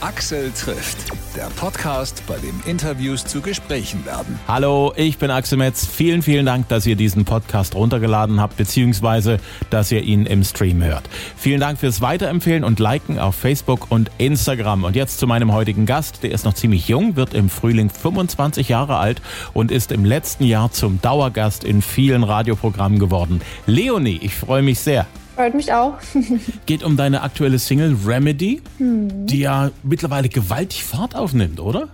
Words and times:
Axel 0.00 0.52
trifft, 0.52 0.96
der 1.34 1.46
Podcast, 1.56 2.22
bei 2.28 2.36
dem 2.36 2.60
Interviews 2.66 3.24
zu 3.24 3.40
Gesprächen 3.40 4.06
werden. 4.06 4.38
Hallo, 4.46 4.92
ich 4.94 5.18
bin 5.18 5.32
Axel 5.32 5.58
Metz. 5.58 5.86
Vielen, 5.86 6.22
vielen 6.22 6.46
Dank, 6.46 6.68
dass 6.68 6.86
ihr 6.86 6.94
diesen 6.94 7.24
Podcast 7.24 7.74
runtergeladen 7.74 8.40
habt, 8.40 8.56
beziehungsweise 8.56 9.38
dass 9.70 9.90
ihr 9.90 10.02
ihn 10.02 10.24
im 10.24 10.44
Stream 10.44 10.84
hört. 10.84 11.02
Vielen 11.36 11.58
Dank 11.58 11.80
fürs 11.80 12.00
Weiterempfehlen 12.00 12.62
und 12.62 12.78
Liken 12.78 13.18
auf 13.18 13.34
Facebook 13.34 13.90
und 13.90 14.12
Instagram. 14.18 14.84
Und 14.84 14.94
jetzt 14.94 15.18
zu 15.18 15.26
meinem 15.26 15.52
heutigen 15.52 15.84
Gast. 15.84 16.22
Der 16.22 16.30
ist 16.30 16.44
noch 16.44 16.54
ziemlich 16.54 16.86
jung, 16.86 17.16
wird 17.16 17.34
im 17.34 17.50
Frühling 17.50 17.90
25 17.90 18.68
Jahre 18.68 18.98
alt 18.98 19.20
und 19.52 19.72
ist 19.72 19.90
im 19.90 20.04
letzten 20.04 20.44
Jahr 20.44 20.70
zum 20.70 21.02
Dauergast 21.02 21.64
in 21.64 21.82
vielen 21.82 22.22
Radioprogrammen 22.22 23.00
geworden. 23.00 23.40
Leonie, 23.66 24.20
ich 24.22 24.36
freue 24.36 24.62
mich 24.62 24.78
sehr. 24.78 25.08
Freut 25.38 25.54
mich 25.54 25.72
auch. 25.72 25.94
Geht 26.66 26.82
um 26.82 26.96
deine 26.96 27.22
aktuelle 27.22 27.60
Single 27.60 27.96
Remedy, 28.04 28.60
hm. 28.78 29.24
die 29.28 29.38
ja 29.38 29.70
mittlerweile 29.84 30.28
gewaltig 30.28 30.82
Fahrt 30.82 31.14
aufnimmt, 31.14 31.60
oder? 31.60 31.90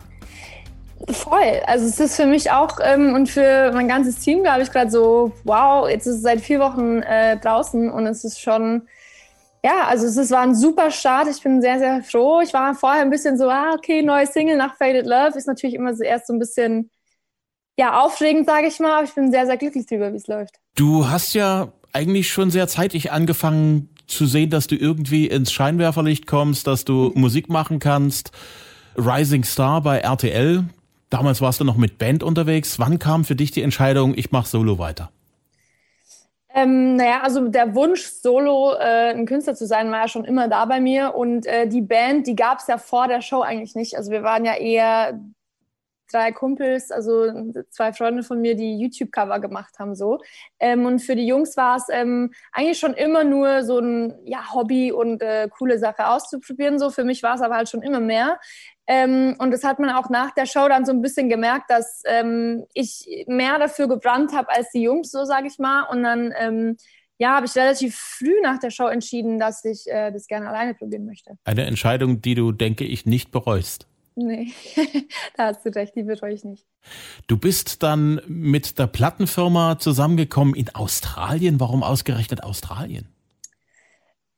Voll. 1.10 1.60
Also 1.66 1.84
es 1.84 2.00
ist 2.00 2.16
für 2.16 2.24
mich 2.24 2.50
auch 2.50 2.78
ähm, 2.82 3.14
und 3.14 3.28
für 3.28 3.70
mein 3.74 3.86
ganzes 3.86 4.16
Team, 4.16 4.44
glaube 4.44 4.62
ich, 4.62 4.70
gerade 4.70 4.90
so, 4.90 5.34
wow, 5.44 5.86
jetzt 5.86 6.06
ist 6.06 6.16
es 6.16 6.22
seit 6.22 6.40
vier 6.40 6.58
Wochen 6.58 7.02
äh, 7.02 7.38
draußen 7.38 7.90
und 7.90 8.06
es 8.06 8.24
ist 8.24 8.40
schon, 8.40 8.88
ja, 9.62 9.88
also 9.88 10.06
es 10.06 10.16
ist, 10.16 10.30
war 10.30 10.40
ein 10.40 10.54
super 10.54 10.90
Start. 10.90 11.28
Ich 11.28 11.42
bin 11.42 11.60
sehr, 11.60 11.78
sehr 11.78 12.02
froh. 12.02 12.40
Ich 12.40 12.54
war 12.54 12.74
vorher 12.74 13.02
ein 13.02 13.10
bisschen 13.10 13.36
so, 13.36 13.50
ah, 13.50 13.74
okay, 13.76 14.00
neue 14.00 14.26
Single 14.26 14.56
nach 14.56 14.76
Faded 14.76 15.04
Love 15.04 15.36
ist 15.36 15.46
natürlich 15.46 15.74
immer 15.74 15.94
so 15.94 16.02
erst 16.02 16.28
so 16.28 16.32
ein 16.32 16.38
bisschen, 16.38 16.90
ja, 17.76 18.00
aufregend, 18.00 18.46
sage 18.46 18.68
ich 18.68 18.80
mal. 18.80 18.94
Aber 18.94 19.04
ich 19.04 19.14
bin 19.14 19.30
sehr, 19.30 19.44
sehr 19.44 19.58
glücklich 19.58 19.84
darüber, 19.84 20.10
wie 20.14 20.16
es 20.16 20.28
läuft. 20.28 20.54
Du 20.74 21.06
hast 21.06 21.34
ja 21.34 21.68
eigentlich 21.94 22.30
schon 22.30 22.50
sehr 22.50 22.68
zeitig 22.68 23.12
angefangen 23.12 23.88
zu 24.06 24.26
sehen, 24.26 24.50
dass 24.50 24.66
du 24.66 24.76
irgendwie 24.76 25.26
ins 25.26 25.52
Scheinwerferlicht 25.52 26.26
kommst, 26.26 26.66
dass 26.66 26.84
du 26.84 27.12
Musik 27.14 27.48
machen 27.48 27.78
kannst. 27.78 28.32
Rising 28.96 29.44
Star 29.44 29.80
bei 29.80 29.98
RTL. 29.98 30.64
Damals 31.10 31.40
warst 31.40 31.60
du 31.60 31.64
noch 31.64 31.76
mit 31.76 31.98
Band 31.98 32.22
unterwegs. 32.22 32.78
Wann 32.78 32.98
kam 32.98 33.24
für 33.24 33.36
dich 33.36 33.50
die 33.50 33.62
Entscheidung, 33.62 34.14
ich 34.16 34.32
mache 34.32 34.48
Solo 34.48 34.78
weiter? 34.78 35.10
Ähm, 36.54 36.96
naja, 36.96 37.22
also 37.22 37.48
der 37.48 37.74
Wunsch, 37.74 38.02
Solo 38.02 38.74
äh, 38.74 39.10
ein 39.10 39.26
Künstler 39.26 39.56
zu 39.56 39.66
sein, 39.66 39.90
war 39.90 40.02
ja 40.02 40.08
schon 40.08 40.24
immer 40.24 40.48
da 40.48 40.64
bei 40.66 40.80
mir. 40.80 41.14
Und 41.14 41.46
äh, 41.46 41.66
die 41.66 41.80
Band, 41.80 42.26
die 42.26 42.36
gab 42.36 42.58
es 42.58 42.68
ja 42.68 42.78
vor 42.78 43.08
der 43.08 43.22
Show 43.22 43.40
eigentlich 43.40 43.74
nicht. 43.74 43.96
Also 43.96 44.12
wir 44.12 44.22
waren 44.22 44.44
ja 44.44 44.54
eher 44.54 45.18
drei 46.12 46.32
Kumpels, 46.32 46.90
also 46.90 47.52
zwei 47.70 47.92
Freunde 47.92 48.22
von 48.22 48.40
mir, 48.40 48.54
die 48.54 48.78
YouTube-Cover 48.78 49.40
gemacht 49.40 49.78
haben 49.78 49.94
so. 49.94 50.20
Ähm, 50.60 50.86
und 50.86 51.00
für 51.00 51.16
die 51.16 51.26
Jungs 51.26 51.56
war 51.56 51.76
es 51.76 51.84
ähm, 51.90 52.32
eigentlich 52.52 52.78
schon 52.78 52.94
immer 52.94 53.24
nur 53.24 53.64
so 53.64 53.78
ein 53.78 54.14
ja, 54.24 54.52
Hobby 54.52 54.92
und 54.92 55.22
äh, 55.22 55.48
coole 55.48 55.78
Sache 55.78 56.08
auszuprobieren. 56.08 56.78
So 56.78 56.90
für 56.90 57.04
mich 57.04 57.22
war 57.22 57.34
es 57.34 57.40
aber 57.40 57.56
halt 57.56 57.68
schon 57.68 57.82
immer 57.82 58.00
mehr. 58.00 58.38
Ähm, 58.86 59.34
und 59.38 59.50
das 59.50 59.64
hat 59.64 59.78
man 59.78 59.90
auch 59.90 60.10
nach 60.10 60.32
der 60.32 60.46
Show 60.46 60.68
dann 60.68 60.84
so 60.84 60.92
ein 60.92 61.00
bisschen 61.00 61.28
gemerkt, 61.28 61.70
dass 61.70 62.02
ähm, 62.06 62.66
ich 62.74 63.24
mehr 63.26 63.58
dafür 63.58 63.88
gebrannt 63.88 64.32
habe 64.34 64.50
als 64.50 64.70
die 64.70 64.82
Jungs, 64.82 65.10
so 65.10 65.24
sage 65.24 65.46
ich 65.46 65.58
mal. 65.58 65.84
Und 65.90 66.02
dann 66.02 66.34
ähm, 66.38 66.76
ja, 67.18 67.36
habe 67.36 67.46
ich 67.46 67.54
relativ 67.54 67.96
früh 67.96 68.40
nach 68.42 68.58
der 68.58 68.70
Show 68.70 68.86
entschieden, 68.86 69.38
dass 69.38 69.64
ich 69.64 69.86
äh, 69.86 70.10
das 70.10 70.26
gerne 70.26 70.48
alleine 70.48 70.74
probieren 70.74 71.06
möchte. 71.06 71.38
Eine 71.44 71.64
Entscheidung, 71.64 72.20
die 72.20 72.34
du, 72.34 72.52
denke 72.52 72.84
ich, 72.84 73.06
nicht 73.06 73.30
bereust. 73.30 73.86
Nee, 74.16 74.52
da 75.36 75.46
hast 75.46 75.64
du 75.64 75.70
recht, 75.70 75.96
die 75.96 76.04
bereue 76.04 76.34
ich 76.34 76.44
nicht. 76.44 76.66
Du 77.26 77.36
bist 77.36 77.82
dann 77.82 78.20
mit 78.26 78.78
der 78.78 78.86
Plattenfirma 78.86 79.78
zusammengekommen 79.78 80.54
in 80.54 80.72
Australien. 80.74 81.58
Warum 81.58 81.82
ausgerechnet 81.82 82.42
Australien? 82.44 83.08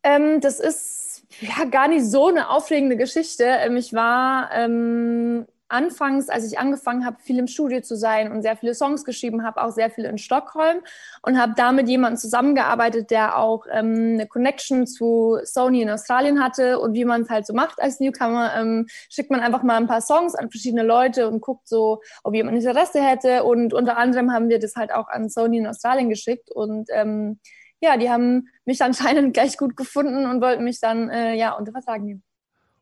Ähm, 0.02 0.40
das 0.40 0.60
ist 0.60 1.24
ja 1.40 1.64
gar 1.64 1.88
nicht 1.88 2.06
so 2.06 2.28
eine 2.28 2.48
aufregende 2.50 2.96
Geschichte. 2.96 3.44
Ähm, 3.44 3.76
ich 3.76 3.92
war 3.92 4.50
ähm, 4.52 5.46
anfangs, 5.68 6.28
als 6.28 6.50
ich 6.50 6.58
angefangen 6.58 7.04
habe, 7.04 7.18
viel 7.20 7.38
im 7.38 7.46
Studio 7.46 7.80
zu 7.80 7.96
sein 7.96 8.30
und 8.30 8.42
sehr 8.42 8.56
viele 8.56 8.74
Songs 8.74 9.04
geschrieben 9.04 9.44
habe, 9.44 9.62
auch 9.62 9.70
sehr 9.70 9.90
viel 9.90 10.04
in 10.04 10.18
Stockholm 10.18 10.78
und 11.22 11.38
habe 11.38 11.54
da 11.56 11.72
mit 11.72 11.88
jemandem 11.88 12.18
zusammengearbeitet, 12.18 13.10
der 13.10 13.38
auch 13.38 13.66
ähm, 13.70 14.12
eine 14.14 14.26
Connection 14.26 14.86
zu 14.86 15.38
Sony 15.42 15.82
in 15.82 15.90
Australien 15.90 16.42
hatte. 16.42 16.78
Und 16.78 16.94
wie 16.94 17.04
man 17.04 17.22
es 17.22 17.30
halt 17.30 17.46
so 17.46 17.54
macht 17.54 17.80
als 17.80 18.00
Newcomer, 18.00 18.54
ähm, 18.56 18.86
schickt 19.10 19.30
man 19.30 19.40
einfach 19.40 19.62
mal 19.62 19.76
ein 19.76 19.86
paar 19.86 20.00
Songs 20.00 20.34
an 20.34 20.50
verschiedene 20.50 20.82
Leute 20.82 21.28
und 21.28 21.40
guckt 21.40 21.68
so, 21.68 22.00
ob 22.22 22.34
jemand 22.34 22.56
Interesse 22.56 23.02
hätte. 23.02 23.44
Und 23.44 23.74
unter 23.74 23.96
anderem 23.96 24.32
haben 24.32 24.48
wir 24.48 24.58
das 24.58 24.76
halt 24.76 24.92
auch 24.92 25.08
an 25.08 25.28
Sony 25.28 25.58
in 25.58 25.66
Australien 25.66 26.08
geschickt. 26.08 26.50
Und 26.50 26.88
ähm, 26.92 27.40
ja, 27.80 27.96
die 27.96 28.10
haben 28.10 28.48
mich 28.64 28.82
anscheinend 28.82 29.34
gleich 29.34 29.56
gut 29.56 29.76
gefunden 29.76 30.26
und 30.26 30.40
wollten 30.40 30.64
mich 30.64 30.80
dann 30.80 31.10
äh, 31.10 31.34
ja 31.34 31.52
unter 31.52 31.72
Vertrag 31.72 32.02
nehmen. 32.02 32.22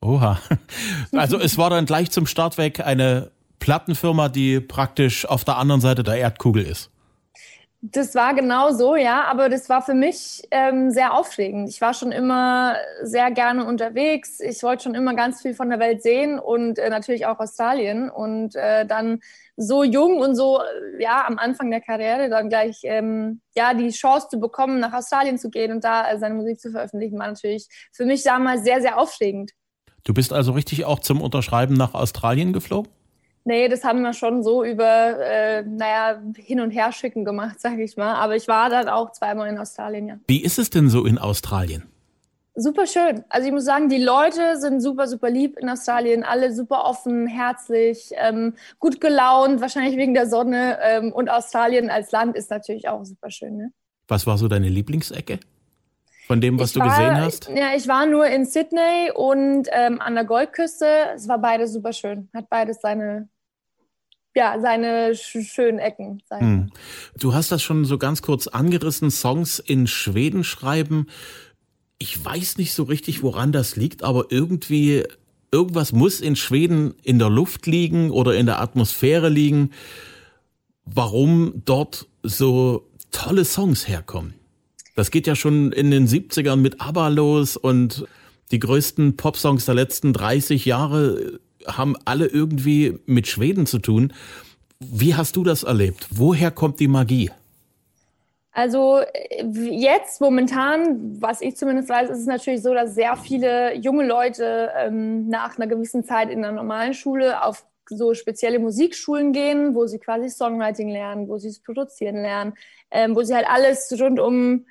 Oha. 0.04 0.38
Also 1.12 1.40
es 1.40 1.56
war 1.56 1.70
dann 1.70 1.86
gleich 1.86 2.10
zum 2.10 2.26
Start 2.26 2.58
weg 2.58 2.80
eine 2.84 3.30
Plattenfirma, 3.58 4.28
die 4.28 4.60
praktisch 4.60 5.26
auf 5.26 5.44
der 5.44 5.56
anderen 5.56 5.80
Seite 5.80 6.02
der 6.02 6.16
Erdkugel 6.16 6.66
ist. 6.66 6.90
Das 7.80 8.14
war 8.14 8.34
genau 8.34 8.72
so, 8.72 8.96
ja, 8.96 9.24
aber 9.24 9.50
das 9.50 9.68
war 9.68 9.82
für 9.82 9.92
mich 9.92 10.42
ähm, 10.50 10.90
sehr 10.90 11.12
aufregend. 11.12 11.68
Ich 11.68 11.82
war 11.82 11.92
schon 11.92 12.12
immer 12.12 12.76
sehr 13.02 13.30
gerne 13.30 13.66
unterwegs. 13.66 14.40
Ich 14.40 14.62
wollte 14.62 14.84
schon 14.84 14.94
immer 14.94 15.14
ganz 15.14 15.42
viel 15.42 15.54
von 15.54 15.68
der 15.68 15.78
Welt 15.78 16.02
sehen 16.02 16.38
und 16.38 16.78
äh, 16.78 16.88
natürlich 16.88 17.26
auch 17.26 17.38
Australien. 17.38 18.08
Und 18.08 18.56
äh, 18.56 18.86
dann 18.86 19.20
so 19.56 19.84
jung 19.84 20.18
und 20.18 20.34
so, 20.34 20.60
ja, 20.98 21.26
am 21.26 21.38
Anfang 21.38 21.70
der 21.70 21.82
Karriere 21.82 22.30
dann 22.30 22.48
gleich, 22.48 22.80
ähm, 22.84 23.42
ja, 23.54 23.74
die 23.74 23.90
Chance 23.90 24.28
zu 24.30 24.40
bekommen, 24.40 24.80
nach 24.80 24.94
Australien 24.94 25.36
zu 25.36 25.50
gehen 25.50 25.72
und 25.72 25.84
da 25.84 26.10
äh, 26.10 26.18
seine 26.18 26.34
Musik 26.34 26.60
zu 26.60 26.70
veröffentlichen, 26.70 27.18
war 27.18 27.28
natürlich 27.28 27.68
für 27.92 28.06
mich 28.06 28.22
damals 28.22 28.64
sehr, 28.64 28.80
sehr 28.80 28.98
aufregend. 28.98 29.52
Du 30.04 30.12
bist 30.12 30.32
also 30.32 30.52
richtig 30.52 30.84
auch 30.84 31.00
zum 31.00 31.20
Unterschreiben 31.22 31.74
nach 31.74 31.94
Australien 31.94 32.52
geflogen? 32.52 32.92
Nee, 33.46 33.68
das 33.68 33.84
haben 33.84 34.02
wir 34.02 34.14
schon 34.14 34.42
so 34.42 34.64
über, 34.64 35.18
äh, 35.20 35.62
naja, 35.62 36.20
hin 36.36 36.60
und 36.60 36.70
her 36.70 36.92
schicken 36.92 37.24
gemacht, 37.24 37.56
sag 37.60 37.78
ich 37.78 37.96
mal. 37.96 38.14
Aber 38.14 38.36
ich 38.36 38.46
war 38.48 38.70
dann 38.70 38.88
auch 38.88 39.12
zweimal 39.12 39.48
in 39.48 39.58
Australien, 39.58 40.08
ja. 40.08 40.18
Wie 40.26 40.42
ist 40.42 40.58
es 40.58 40.70
denn 40.70 40.88
so 40.88 41.04
in 41.04 41.18
Australien? 41.18 41.84
Super 42.56 42.86
schön. 42.86 43.24
Also 43.30 43.48
ich 43.48 43.52
muss 43.52 43.64
sagen, 43.64 43.88
die 43.88 44.02
Leute 44.02 44.60
sind 44.60 44.80
super, 44.80 45.08
super 45.08 45.28
lieb 45.28 45.58
in 45.58 45.68
Australien. 45.68 46.22
Alle 46.22 46.54
super 46.54 46.84
offen, 46.84 47.26
herzlich, 47.26 48.10
ähm, 48.14 48.54
gut 48.78 49.00
gelaunt, 49.00 49.60
wahrscheinlich 49.60 49.96
wegen 49.96 50.14
der 50.14 50.28
Sonne. 50.28 50.78
Ähm, 50.82 51.12
und 51.12 51.28
Australien 51.28 51.90
als 51.90 52.12
Land 52.12 52.36
ist 52.36 52.50
natürlich 52.50 52.88
auch 52.88 53.04
super 53.04 53.30
schön. 53.30 53.56
Ne? 53.56 53.72
Was 54.06 54.26
war 54.26 54.38
so 54.38 54.46
deine 54.46 54.68
Lieblingsecke? 54.68 55.40
Von 56.26 56.40
dem, 56.40 56.58
was 56.58 56.70
ich 56.70 56.74
du 56.74 56.80
war, 56.80 56.88
gesehen 56.88 57.16
hast? 57.20 57.50
Ja, 57.54 57.74
ich 57.76 57.86
war 57.86 58.06
nur 58.06 58.26
in 58.26 58.46
Sydney 58.46 59.10
und 59.14 59.68
ähm, 59.72 60.00
an 60.00 60.14
der 60.14 60.24
Goldküste. 60.24 60.86
Es 61.14 61.28
war 61.28 61.38
beides 61.38 61.74
super 61.74 61.92
schön. 61.92 62.30
Hat 62.32 62.48
beides 62.48 62.78
seine, 62.80 63.28
ja, 64.34 64.58
seine 64.58 65.14
schönen 65.14 65.78
Ecken. 65.78 66.22
Hm. 66.30 66.70
Du 67.18 67.34
hast 67.34 67.52
das 67.52 67.62
schon 67.62 67.84
so 67.84 67.98
ganz 67.98 68.22
kurz 68.22 68.46
angerissen, 68.46 69.10
Songs 69.10 69.58
in 69.58 69.86
Schweden 69.86 70.44
schreiben. 70.44 71.08
Ich 71.98 72.24
weiß 72.24 72.56
nicht 72.56 72.72
so 72.72 72.84
richtig, 72.84 73.22
woran 73.22 73.52
das 73.52 73.76
liegt, 73.76 74.02
aber 74.02 74.26
irgendwie, 74.30 75.04
irgendwas 75.52 75.92
muss 75.92 76.22
in 76.22 76.36
Schweden 76.36 76.94
in 77.02 77.18
der 77.18 77.28
Luft 77.28 77.66
liegen 77.66 78.10
oder 78.10 78.34
in 78.34 78.46
der 78.46 78.60
Atmosphäre 78.60 79.28
liegen, 79.28 79.72
warum 80.86 81.62
dort 81.66 82.06
so 82.22 82.88
tolle 83.10 83.44
Songs 83.44 83.86
herkommen. 83.86 84.34
Das 84.94 85.10
geht 85.10 85.26
ja 85.26 85.34
schon 85.34 85.72
in 85.72 85.90
den 85.90 86.06
70ern 86.06 86.56
mit 86.56 86.80
ABBA 86.80 87.08
los 87.08 87.56
und 87.56 88.06
die 88.50 88.58
größten 88.60 89.16
Popsongs 89.16 89.64
der 89.64 89.74
letzten 89.74 90.12
30 90.12 90.64
Jahre 90.64 91.40
haben 91.66 91.96
alle 92.04 92.26
irgendwie 92.26 92.98
mit 93.06 93.26
Schweden 93.26 93.66
zu 93.66 93.78
tun. 93.78 94.12
Wie 94.78 95.14
hast 95.14 95.36
du 95.36 95.44
das 95.44 95.62
erlebt? 95.62 96.08
Woher 96.10 96.50
kommt 96.50 96.78
die 96.78 96.88
Magie? 96.88 97.30
Also 98.52 99.00
jetzt 99.52 100.20
momentan, 100.20 101.20
was 101.20 101.40
ich 101.40 101.56
zumindest 101.56 101.88
weiß, 101.88 102.10
ist 102.10 102.20
es 102.20 102.26
natürlich 102.26 102.62
so, 102.62 102.72
dass 102.72 102.94
sehr 102.94 103.16
viele 103.16 103.74
junge 103.76 104.06
Leute 104.06 104.70
ähm, 104.76 105.28
nach 105.28 105.56
einer 105.58 105.66
gewissen 105.66 106.04
Zeit 106.04 106.30
in 106.30 106.42
der 106.42 106.52
normalen 106.52 106.94
Schule 106.94 107.42
auf 107.42 107.66
so 107.86 108.14
spezielle 108.14 108.60
Musikschulen 108.60 109.32
gehen, 109.32 109.74
wo 109.74 109.86
sie 109.86 109.98
quasi 109.98 110.30
Songwriting 110.30 110.88
lernen, 110.88 111.28
wo 111.28 111.36
sie 111.36 111.48
es 111.48 111.60
produzieren 111.60 112.16
lernen, 112.16 112.54
ähm, 112.92 113.16
wo 113.16 113.22
sie 113.22 113.34
halt 113.34 113.46
alles 113.48 113.92
rund 114.00 114.20
um 114.20 114.66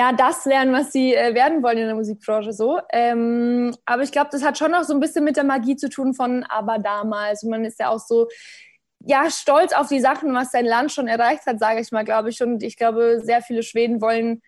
ja, 0.00 0.12
das 0.14 0.46
lernen, 0.46 0.72
was 0.72 0.92
sie 0.92 1.14
äh, 1.14 1.34
werden 1.34 1.62
wollen 1.62 1.76
in 1.76 1.84
der 1.84 1.94
Musikbranche 1.94 2.54
so. 2.54 2.80
Ähm, 2.90 3.76
aber 3.84 4.02
ich 4.02 4.10
glaube, 4.10 4.30
das 4.32 4.42
hat 4.42 4.56
schon 4.56 4.70
noch 4.70 4.84
so 4.84 4.94
ein 4.94 5.00
bisschen 5.00 5.24
mit 5.24 5.36
der 5.36 5.44
Magie 5.44 5.76
zu 5.76 5.90
tun 5.90 6.14
von 6.14 6.42
aber 6.44 6.78
damals. 6.78 7.42
Und 7.42 7.50
man 7.50 7.66
ist 7.66 7.78
ja 7.78 7.90
auch 7.90 7.98
so, 7.98 8.26
ja, 9.00 9.30
stolz 9.30 9.74
auf 9.74 9.88
die 9.88 10.00
Sachen, 10.00 10.32
was 10.32 10.52
sein 10.52 10.64
Land 10.64 10.90
schon 10.90 11.06
erreicht 11.06 11.44
hat, 11.44 11.58
sage 11.58 11.80
ich 11.80 11.92
mal, 11.92 12.06
glaube 12.06 12.30
ich. 12.30 12.42
Und 12.42 12.62
ich 12.62 12.78
glaube, 12.78 13.20
sehr 13.22 13.42
viele 13.42 13.62
Schweden 13.62 14.00
wollen, 14.00 14.40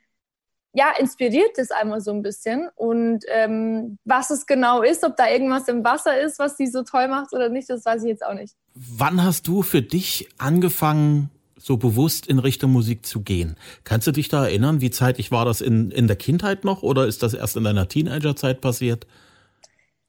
ja, 0.73 0.87
inspiriert 0.99 1.51
das 1.59 1.71
einmal 1.71 2.01
so 2.01 2.13
ein 2.13 2.23
bisschen. 2.23 2.71
Und 2.75 3.23
ähm, 3.29 3.99
was 4.07 4.31
es 4.31 4.47
genau 4.47 4.81
ist, 4.81 5.05
ob 5.05 5.19
da 5.19 5.29
irgendwas 5.29 5.69
im 5.69 5.85
Wasser 5.85 6.19
ist, 6.19 6.39
was 6.39 6.57
sie 6.57 6.67
so 6.67 6.83
toll 6.83 7.09
macht 7.09 7.35
oder 7.35 7.51
nicht, 7.51 7.69
das 7.69 7.85
weiß 7.85 8.05
ich 8.05 8.09
jetzt 8.09 8.25
auch 8.25 8.33
nicht. 8.33 8.55
Wann 8.73 9.23
hast 9.23 9.47
du 9.47 9.61
für 9.61 9.83
dich 9.83 10.31
angefangen, 10.39 11.29
so 11.65 11.77
bewusst 11.77 12.27
in 12.27 12.39
Richtung 12.39 12.73
Musik 12.73 13.07
zu 13.07 13.23
gehen. 13.23 13.57
Kannst 13.85 14.07
du 14.07 14.13
dich 14.13 14.29
da 14.29 14.45
erinnern, 14.47 14.81
wie 14.81 14.91
zeitig 14.91 15.31
war 15.31 15.45
das 15.45 15.61
in, 15.61 15.91
in 15.91 16.07
der 16.07 16.17
Kindheit 16.17 16.65
noch 16.65 16.83
oder 16.83 17.07
ist 17.07 17.23
das 17.23 17.35
erst 17.35 17.57
in 17.57 17.65
deiner 17.65 17.89
Teenagerzeit 17.89 18.61
passiert? 18.61 19.07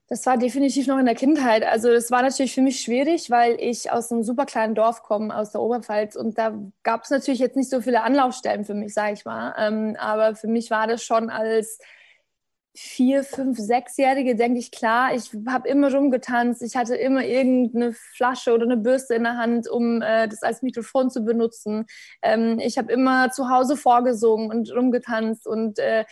Das 0.08 0.26
war 0.26 0.36
definitiv 0.36 0.86
noch 0.86 0.98
in 0.98 1.06
der 1.06 1.14
Kindheit. 1.14 1.64
Also 1.64 1.90
das 1.90 2.10
war 2.10 2.22
natürlich 2.22 2.54
für 2.54 2.60
mich 2.60 2.80
schwierig, 2.80 3.30
weil 3.30 3.56
ich 3.58 3.90
aus 3.90 4.12
einem 4.12 4.22
super 4.22 4.44
kleinen 4.44 4.74
Dorf 4.74 5.02
komme, 5.02 5.34
aus 5.34 5.52
der 5.52 5.62
Oberpfalz. 5.62 6.14
Und 6.14 6.36
da 6.36 6.54
gab 6.82 7.04
es 7.04 7.10
natürlich 7.10 7.40
jetzt 7.40 7.56
nicht 7.56 7.70
so 7.70 7.80
viele 7.80 8.02
Anlaufstellen 8.02 8.66
für 8.66 8.74
mich, 8.74 8.92
sage 8.92 9.14
ich 9.14 9.24
mal. 9.24 9.54
Ähm, 9.58 9.96
aber 9.98 10.36
für 10.36 10.46
mich 10.46 10.70
war 10.70 10.86
das 10.86 11.02
schon 11.02 11.30
als 11.30 11.78
vier, 12.76 13.22
fünf, 13.22 13.58
sechsjährige, 13.58 14.34
denke 14.34 14.58
ich, 14.58 14.72
klar, 14.72 15.14
ich 15.14 15.30
habe 15.46 15.68
immer 15.68 15.94
rumgetanzt. 15.94 16.60
Ich 16.62 16.74
hatte 16.74 16.96
immer 16.96 17.24
irgendeine 17.24 17.92
Flasche 17.92 18.52
oder 18.52 18.64
eine 18.64 18.76
Bürste 18.76 19.14
in 19.14 19.22
der 19.22 19.36
Hand, 19.36 19.68
um 19.68 20.02
äh, 20.02 20.26
das 20.28 20.42
als 20.42 20.62
Mikrofon 20.62 21.08
zu 21.08 21.24
benutzen. 21.24 21.86
Ähm, 22.20 22.58
ich 22.58 22.76
habe 22.76 22.92
immer 22.92 23.30
zu 23.30 23.48
Hause 23.48 23.76
vorgesungen 23.76 24.50
und 24.50 24.72
rumgetanzt. 24.74 25.46
Und 25.46 25.78
äh, 25.78 26.04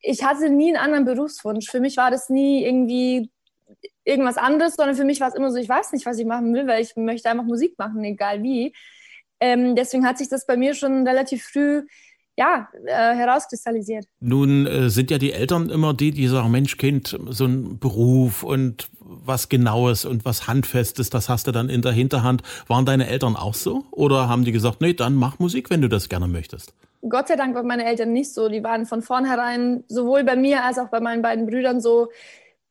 ich 0.00 0.24
hatte 0.24 0.48
nie 0.48 0.68
einen 0.68 0.82
anderen 0.82 1.04
Berufswunsch. 1.04 1.70
Für 1.70 1.80
mich 1.80 1.98
war 1.98 2.10
das 2.10 2.30
nie 2.30 2.64
irgendwie 2.64 3.30
irgendwas 4.04 4.38
anderes, 4.38 4.76
sondern 4.76 4.96
für 4.96 5.04
mich 5.04 5.20
war 5.20 5.28
es 5.28 5.34
immer 5.34 5.50
so, 5.50 5.58
ich 5.58 5.68
weiß 5.68 5.92
nicht, 5.92 6.06
was 6.06 6.18
ich 6.18 6.26
machen 6.26 6.54
will, 6.54 6.66
weil 6.66 6.80
ich 6.80 6.96
möchte 6.96 7.28
einfach 7.28 7.44
Musik 7.44 7.78
machen, 7.78 8.02
egal 8.04 8.42
wie. 8.42 8.74
Ähm, 9.38 9.76
deswegen 9.76 10.06
hat 10.06 10.16
sich 10.16 10.30
das 10.30 10.46
bei 10.46 10.56
mir 10.56 10.72
schon 10.72 11.06
relativ 11.06 11.44
früh 11.44 11.82
ja, 12.36 12.68
äh, 12.84 13.14
herauskristallisiert. 13.14 14.06
Nun 14.20 14.66
äh, 14.66 14.90
sind 14.90 15.10
ja 15.10 15.18
die 15.18 15.32
Eltern 15.32 15.70
immer 15.70 15.94
die, 15.94 16.10
die 16.10 16.26
sagen, 16.28 16.50
Mensch, 16.50 16.76
Kind, 16.76 17.18
so 17.30 17.46
ein 17.46 17.78
Beruf 17.78 18.42
und 18.42 18.88
was 19.00 19.48
Genaues 19.48 20.04
und 20.04 20.24
was 20.24 20.46
Handfestes, 20.46 21.10
das 21.10 21.28
hast 21.28 21.46
du 21.46 21.52
dann 21.52 21.68
in 21.68 21.82
der 21.82 21.92
Hinterhand. 21.92 22.42
Waren 22.66 22.84
deine 22.84 23.08
Eltern 23.08 23.36
auch 23.36 23.54
so? 23.54 23.84
Oder 23.90 24.28
haben 24.28 24.44
die 24.44 24.52
gesagt, 24.52 24.80
nee, 24.80 24.92
dann 24.92 25.14
mach 25.14 25.38
Musik, 25.38 25.70
wenn 25.70 25.80
du 25.80 25.88
das 25.88 26.08
gerne 26.08 26.28
möchtest? 26.28 26.74
Gott 27.08 27.28
sei 27.28 27.36
Dank 27.36 27.54
waren 27.54 27.66
meine 27.66 27.86
Eltern 27.86 28.12
nicht 28.12 28.34
so. 28.34 28.48
Die 28.48 28.62
waren 28.62 28.84
von 28.84 29.00
vornherein 29.00 29.84
sowohl 29.88 30.24
bei 30.24 30.36
mir 30.36 30.64
als 30.64 30.78
auch 30.78 30.88
bei 30.88 31.00
meinen 31.00 31.22
beiden 31.22 31.46
Brüdern 31.46 31.80
so, 31.80 32.08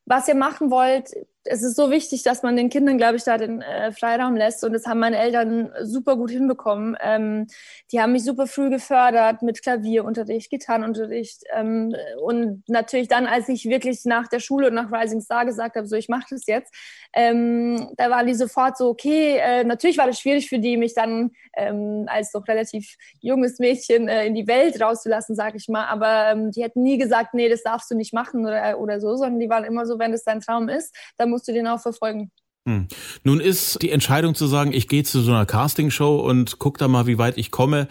was 0.04 0.28
ihr 0.28 0.34
machen 0.34 0.70
wollt, 0.70 1.14
es 1.46 1.62
ist 1.62 1.76
so 1.76 1.90
wichtig, 1.90 2.22
dass 2.22 2.42
man 2.42 2.56
den 2.56 2.70
Kindern, 2.70 2.98
glaube 2.98 3.16
ich, 3.16 3.24
da 3.24 3.38
den 3.38 3.62
äh, 3.62 3.92
Freiraum 3.92 4.36
lässt. 4.36 4.64
Und 4.64 4.72
das 4.72 4.86
haben 4.86 5.00
meine 5.00 5.18
Eltern 5.18 5.70
super 5.82 6.16
gut 6.16 6.30
hinbekommen. 6.30 6.96
Ähm, 7.00 7.46
die 7.92 8.00
haben 8.00 8.12
mich 8.12 8.24
super 8.24 8.46
früh 8.46 8.70
gefördert 8.70 9.42
mit 9.42 9.62
Klavierunterricht, 9.62 10.50
Gitarrenunterricht. 10.50 11.42
Ähm, 11.54 11.94
und 12.22 12.68
natürlich 12.68 13.08
dann, 13.08 13.26
als 13.26 13.48
ich 13.48 13.64
wirklich 13.66 14.04
nach 14.04 14.28
der 14.28 14.40
Schule 14.40 14.68
und 14.68 14.74
nach 14.74 14.92
Rising 14.92 15.20
Star 15.20 15.44
gesagt 15.44 15.76
habe, 15.76 15.86
so 15.86 15.96
ich 15.96 16.08
mache 16.08 16.26
das 16.30 16.46
jetzt, 16.46 16.74
ähm, 17.16 17.88
da 17.96 18.10
waren 18.10 18.26
die 18.26 18.34
sofort 18.34 18.76
so, 18.76 18.88
okay, 18.88 19.38
äh, 19.38 19.64
natürlich 19.64 19.96
war 19.96 20.06
das 20.06 20.20
schwierig 20.20 20.50
für 20.50 20.58
die, 20.58 20.76
mich 20.76 20.92
dann 20.92 21.30
ähm, 21.56 22.04
als 22.08 22.30
doch 22.30 22.46
relativ 22.46 22.94
junges 23.20 23.58
Mädchen 23.58 24.06
äh, 24.06 24.26
in 24.26 24.34
die 24.34 24.46
Welt 24.46 24.78
rauszulassen, 24.82 25.34
sage 25.34 25.56
ich 25.56 25.66
mal. 25.68 25.86
Aber 25.86 26.30
ähm, 26.30 26.50
die 26.50 26.62
hätten 26.62 26.82
nie 26.82 26.98
gesagt, 26.98 27.32
nee, 27.32 27.48
das 27.48 27.62
darfst 27.62 27.90
du 27.90 27.96
nicht 27.96 28.12
machen 28.12 28.44
oder, 28.44 28.78
oder 28.78 29.00
so, 29.00 29.16
sondern 29.16 29.40
die 29.40 29.48
waren 29.48 29.64
immer 29.64 29.86
so, 29.86 29.98
wenn 29.98 30.12
es 30.12 30.24
dein 30.24 30.42
Traum 30.42 30.68
ist, 30.68 30.94
dann 31.16 31.30
musst 31.30 31.48
du 31.48 31.54
den 31.54 31.66
auch 31.66 31.80
verfolgen. 31.80 32.30
Hm. 32.68 32.86
Nun 33.24 33.40
ist 33.40 33.80
die 33.80 33.92
Entscheidung 33.92 34.34
zu 34.34 34.46
sagen, 34.46 34.74
ich 34.74 34.86
gehe 34.86 35.02
zu 35.02 35.22
so 35.22 35.32
einer 35.32 35.46
Castingshow 35.46 36.16
und 36.16 36.58
guck 36.58 36.76
da 36.76 36.86
mal, 36.86 37.06
wie 37.06 37.16
weit 37.16 37.38
ich 37.38 37.50
komme, 37.50 37.88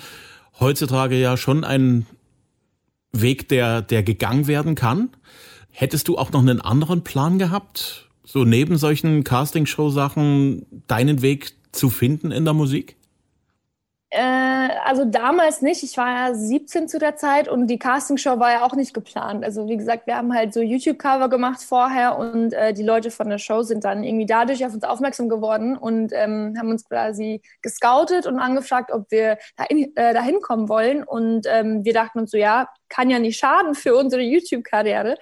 heutzutage 0.60 1.16
ja 1.16 1.36
schon 1.36 1.64
ein 1.64 2.06
Weg, 3.12 3.50
der, 3.50 3.82
der 3.82 4.04
gegangen 4.04 4.46
werden 4.46 4.76
kann. 4.76 5.10
Hättest 5.72 6.10
du 6.10 6.18
auch 6.20 6.32
noch 6.32 6.42
einen 6.42 6.62
anderen 6.62 7.04
Plan 7.04 7.40
gehabt, 7.40 8.06
so 8.26 8.44
neben 8.44 8.78
solchen 8.78 9.24
Castingshow-Sachen 9.24 10.84
deinen 10.88 11.22
Weg 11.22 11.54
zu 11.72 11.90
finden 11.90 12.32
in 12.32 12.46
der 12.46 12.54
Musik? 12.54 12.98
Äh, 14.16 14.70
also 14.86 15.04
damals 15.04 15.62
nicht. 15.62 15.84
Ich 15.84 15.98
war 15.98 16.08
ja 16.08 16.34
17 16.34 16.88
zu 16.88 17.00
der 17.00 17.18
Zeit 17.18 17.50
und 17.50 17.68
die 17.68 17.78
Castingshow 17.78 18.40
war 18.40 18.52
ja 18.52 18.64
auch 18.64 18.74
nicht 18.74 18.94
geplant. 18.94 19.44
Also 19.44 19.68
wie 19.68 19.76
gesagt, 19.76 20.08
wir 20.08 20.16
haben 20.16 20.34
halt 20.34 20.54
so 20.54 20.62
YouTube-Cover 20.62 21.28
gemacht 21.28 21.62
vorher 21.62 22.18
und 22.18 22.54
äh, 22.54 22.74
die 22.74 22.84
Leute 22.84 23.12
von 23.12 23.30
der 23.30 23.40
Show 23.40 23.64
sind 23.64 23.84
dann 23.84 24.06
irgendwie 24.06 24.26
dadurch 24.26 24.66
auf 24.66 24.74
uns 24.74 24.86
aufmerksam 24.86 25.28
geworden 25.28 25.78
und 25.78 26.14
ähm, 26.14 26.56
haben 26.58 26.70
uns 26.70 26.88
quasi 26.88 27.42
gescoutet 27.62 28.26
und 28.26 28.40
angefragt, 28.40 28.92
ob 28.94 29.12
wir 29.12 29.38
dahin, 29.58 29.92
äh, 29.96 30.14
dahin 30.14 30.40
kommen 30.42 30.70
wollen. 30.70 31.04
Und 31.04 31.46
ähm, 31.50 31.84
wir 31.84 31.94
dachten 31.94 32.20
uns 32.20 32.32
so, 32.32 32.38
ja, 32.38 32.70
kann 32.96 33.10
ja 33.10 33.20
nicht 33.20 33.38
schaden 33.38 33.76
für 33.76 33.96
unsere 33.96 34.22
YouTube-Karriere. 34.22 35.18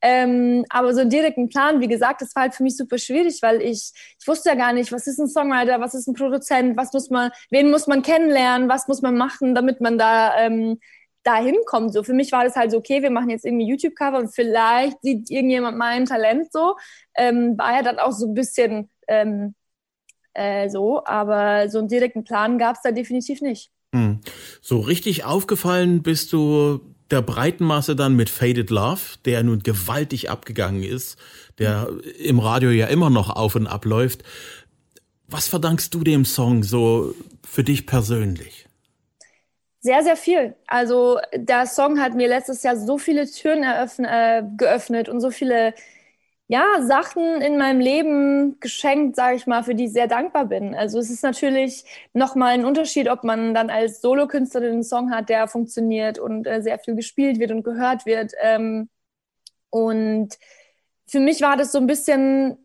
Ähm, 0.00 0.64
aber 0.68 0.94
so 0.94 1.00
einen 1.00 1.10
direkten 1.10 1.48
Plan, 1.48 1.80
wie 1.80 1.88
gesagt, 1.88 2.22
das 2.22 2.34
war 2.34 2.44
halt 2.44 2.54
für 2.54 2.62
mich 2.62 2.76
super 2.76 2.98
schwierig, 2.98 3.40
weil 3.42 3.62
ich, 3.62 3.92
ich 4.20 4.26
wusste 4.26 4.48
ja 4.48 4.54
gar 4.54 4.72
nicht, 4.72 4.90
was 4.92 5.06
ist 5.06 5.18
ein 5.18 5.28
Songwriter, 5.28 5.80
was 5.80 5.94
ist 5.94 6.08
ein 6.08 6.14
Produzent, 6.14 6.76
was 6.76 6.92
muss 6.92 7.10
man, 7.10 7.30
wen 7.50 7.70
muss 7.70 7.86
man 7.86 8.02
kennenlernen, 8.02 8.68
was 8.68 8.88
muss 8.88 9.02
man 9.02 9.16
machen, 9.16 9.54
damit 9.54 9.80
man 9.80 9.98
da 9.98 10.36
ähm, 10.38 10.80
da 11.22 11.36
hinkommt. 11.36 11.92
So 11.92 12.02
für 12.02 12.12
mich 12.12 12.32
war 12.32 12.44
das 12.44 12.56
halt 12.56 12.70
so, 12.70 12.78
okay, 12.78 13.02
wir 13.02 13.10
machen 13.10 13.30
jetzt 13.30 13.44
irgendwie 13.44 13.66
YouTube-Cover 13.66 14.18
und 14.18 14.34
vielleicht 14.34 15.00
sieht 15.02 15.30
irgendjemand 15.30 15.78
mein 15.78 16.04
Talent 16.04 16.52
so. 16.52 16.76
Ähm, 17.16 17.56
war 17.56 17.74
ja 17.74 17.82
dann 17.82 17.98
auch 17.98 18.12
so 18.12 18.26
ein 18.26 18.34
bisschen 18.34 18.90
ähm, 19.08 19.54
äh, 20.34 20.68
so, 20.68 21.04
aber 21.04 21.68
so 21.68 21.78
einen 21.78 21.88
direkten 21.88 22.24
Plan 22.24 22.58
gab 22.58 22.76
es 22.76 22.82
da 22.82 22.90
definitiv 22.90 23.40
nicht. 23.40 23.70
Hm. 23.94 24.20
So 24.60 24.80
richtig 24.80 25.24
aufgefallen 25.24 26.02
bist 26.02 26.32
du 26.32 26.93
der 27.10 27.22
breiten 27.22 27.64
Masse 27.64 27.96
dann 27.96 28.16
mit 28.16 28.30
Faded 28.30 28.70
Love, 28.70 29.00
der 29.24 29.42
nun 29.42 29.62
gewaltig 29.62 30.30
abgegangen 30.30 30.82
ist, 30.82 31.16
der 31.58 31.88
im 32.18 32.38
Radio 32.38 32.70
ja 32.70 32.86
immer 32.86 33.10
noch 33.10 33.30
auf 33.30 33.54
und 33.54 33.66
ab 33.66 33.84
läuft. 33.84 34.22
Was 35.28 35.48
verdankst 35.48 35.92
du 35.94 36.04
dem 36.04 36.24
Song 36.24 36.62
so 36.62 37.14
für 37.46 37.64
dich 37.64 37.86
persönlich? 37.86 38.66
Sehr, 39.80 40.02
sehr 40.02 40.16
viel. 40.16 40.54
Also 40.66 41.18
der 41.34 41.66
Song 41.66 42.00
hat 42.00 42.14
mir 42.14 42.26
letztes 42.26 42.62
Jahr 42.62 42.76
so 42.76 42.96
viele 42.96 43.30
Türen 43.30 43.62
eröffn, 43.62 44.06
äh, 44.06 44.42
geöffnet 44.56 45.10
und 45.10 45.20
so 45.20 45.30
viele 45.30 45.74
ja, 46.46 46.82
Sachen 46.82 47.40
in 47.40 47.56
meinem 47.56 47.80
Leben 47.80 48.60
geschenkt, 48.60 49.16
sage 49.16 49.36
ich 49.36 49.46
mal, 49.46 49.62
für 49.64 49.74
die 49.74 49.86
ich 49.86 49.92
sehr 49.92 50.08
dankbar 50.08 50.44
bin. 50.46 50.74
Also 50.74 50.98
es 50.98 51.10
ist 51.10 51.22
natürlich 51.22 51.84
nochmal 52.12 52.52
ein 52.54 52.64
Unterschied, 52.66 53.08
ob 53.08 53.24
man 53.24 53.54
dann 53.54 53.70
als 53.70 54.02
Solokünstlerin 54.02 54.72
einen 54.72 54.84
Song 54.84 55.10
hat, 55.10 55.30
der 55.30 55.48
funktioniert 55.48 56.18
und 56.18 56.46
äh, 56.46 56.60
sehr 56.62 56.78
viel 56.78 56.96
gespielt 56.96 57.38
wird 57.38 57.50
und 57.50 57.62
gehört 57.64 58.04
wird. 58.04 58.32
Ähm, 58.42 58.90
und 59.70 60.38
für 61.06 61.20
mich 61.20 61.40
war 61.42 61.56
das 61.56 61.72
so 61.72 61.78
ein 61.78 61.86
bisschen 61.86 62.58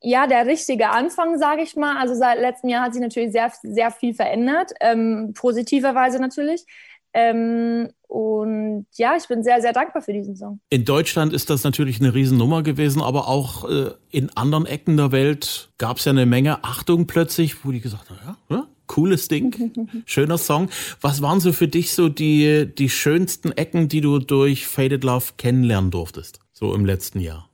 ja, 0.00 0.26
der 0.26 0.46
richtige 0.46 0.90
Anfang, 0.90 1.38
sage 1.38 1.62
ich 1.62 1.76
mal. 1.76 1.96
Also 1.98 2.14
seit 2.14 2.38
letztem 2.38 2.70
Jahr 2.70 2.84
hat 2.84 2.92
sich 2.92 3.02
natürlich 3.02 3.32
sehr, 3.32 3.50
sehr 3.62 3.90
viel 3.90 4.14
verändert, 4.14 4.72
ähm, 4.80 5.32
positiverweise 5.34 6.20
natürlich. 6.20 6.66
Ähm, 7.14 7.88
und 8.08 8.86
ja, 8.96 9.16
ich 9.16 9.26
bin 9.28 9.42
sehr, 9.42 9.60
sehr 9.60 9.72
dankbar 9.72 10.02
für 10.02 10.12
diesen 10.12 10.36
Song. 10.36 10.60
In 10.68 10.84
Deutschland 10.84 11.32
ist 11.32 11.48
das 11.48 11.64
natürlich 11.64 12.00
eine 12.00 12.12
Riesennummer 12.12 12.62
gewesen, 12.62 13.00
aber 13.00 13.28
auch 13.28 13.68
äh, 13.68 13.90
in 14.10 14.30
anderen 14.36 14.66
Ecken 14.66 14.96
der 14.96 15.12
Welt 15.12 15.70
gab 15.78 15.98
es 15.98 16.04
ja 16.04 16.10
eine 16.10 16.26
Menge 16.26 16.62
Achtung 16.64 17.06
plötzlich, 17.06 17.64
wo 17.64 17.72
die 17.72 17.80
gesagt 17.80 18.10
haben, 18.10 18.18
ja, 18.24 18.56
ja 18.56 18.68
cooles 18.86 19.28
Ding, 19.28 19.72
schöner 20.06 20.38
Song. 20.38 20.68
Was 21.00 21.22
waren 21.22 21.40
so 21.40 21.52
für 21.52 21.68
dich 21.68 21.92
so 21.92 22.08
die, 22.08 22.66
die 22.66 22.90
schönsten 22.90 23.52
Ecken, 23.52 23.88
die 23.88 24.00
du 24.00 24.18
durch 24.18 24.66
Faded 24.66 25.04
Love 25.04 25.26
kennenlernen 25.36 25.90
durftest, 25.90 26.40
so 26.52 26.74
im 26.74 26.84
letzten 26.84 27.20
Jahr? 27.20 27.48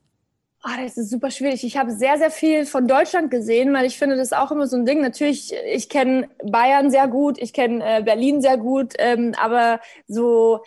Oh, 0.62 0.69
das 0.79 0.99
ist 0.99 1.09
super 1.11 1.31
schwierig. 1.31 1.64
Ich 1.64 1.79
habe 1.79 1.90
sehr, 1.93 2.19
sehr 2.19 2.31
viel 2.31 2.67
von 2.67 2.87
Deutschland 2.87 3.31
gesehen, 3.31 3.73
weil 3.73 3.87
ich 3.87 3.97
finde, 3.99 4.17
das 4.17 4.26
ist 4.29 4.37
auch 4.37 4.50
immer 4.52 4.67
so 4.67 4.76
ein 4.76 4.85
Ding. 4.85 5.00
Natürlich, 5.00 5.55
ich 5.73 5.88
kenne 5.88 6.29
Bayern 6.45 6.90
sehr 6.90 7.09
gut, 7.09 7.38
ich 7.38 7.55
kenne 7.55 7.83
äh, 7.99 8.02
Berlin 8.02 8.43
sehr 8.43 8.59
gut, 8.59 8.93
ähm, 8.99 9.35
aber 9.38 9.81
so 10.07 10.61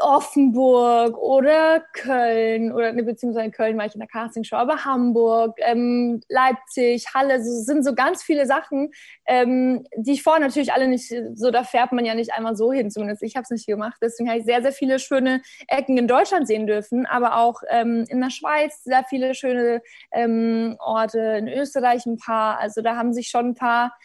Offenburg 0.00 1.16
oder 1.18 1.82
Köln 1.92 2.72
oder 2.72 2.92
ne, 2.92 3.02
beziehungsweise 3.02 3.50
Köln 3.50 3.76
war 3.76 3.86
ich 3.86 3.94
in 3.94 4.00
der 4.00 4.08
Castingshow, 4.08 4.56
aber 4.56 4.84
Hamburg, 4.84 5.58
ähm, 5.58 6.20
Leipzig, 6.28 7.06
Halle, 7.14 7.42
so 7.42 7.50
sind 7.62 7.84
so 7.84 7.94
ganz 7.94 8.22
viele 8.22 8.46
Sachen, 8.46 8.92
ähm, 9.26 9.84
die 9.96 10.12
ich 10.12 10.22
vorher 10.22 10.40
natürlich 10.40 10.72
alle 10.72 10.88
nicht, 10.88 11.12
so 11.34 11.50
da 11.50 11.64
fährt 11.64 11.92
man 11.92 12.04
ja 12.04 12.14
nicht 12.14 12.32
einmal 12.32 12.56
so 12.56 12.72
hin, 12.72 12.90
zumindest 12.90 13.22
ich 13.22 13.36
habe 13.36 13.44
es 13.44 13.50
nicht 13.50 13.66
gemacht. 13.66 13.98
Deswegen 14.00 14.28
habe 14.28 14.38
ich 14.38 14.44
sehr, 14.44 14.62
sehr 14.62 14.72
viele 14.72 14.98
schöne 14.98 15.42
Ecken 15.68 15.98
in 15.98 16.08
Deutschland 16.08 16.46
sehen 16.46 16.66
dürfen, 16.66 17.06
aber 17.06 17.36
auch 17.36 17.62
ähm, 17.68 18.04
in 18.08 18.20
der 18.20 18.30
Schweiz 18.30 18.84
sehr 18.84 19.04
viele 19.08 19.34
schöne 19.34 19.82
ähm, 20.12 20.76
Orte, 20.78 21.18
in 21.18 21.48
Österreich 21.48 22.06
ein 22.06 22.18
paar. 22.18 22.58
Also 22.58 22.82
da 22.82 22.96
haben 22.96 23.12
sich 23.12 23.28
schon 23.28 23.48
ein 23.50 23.54
paar 23.54 23.96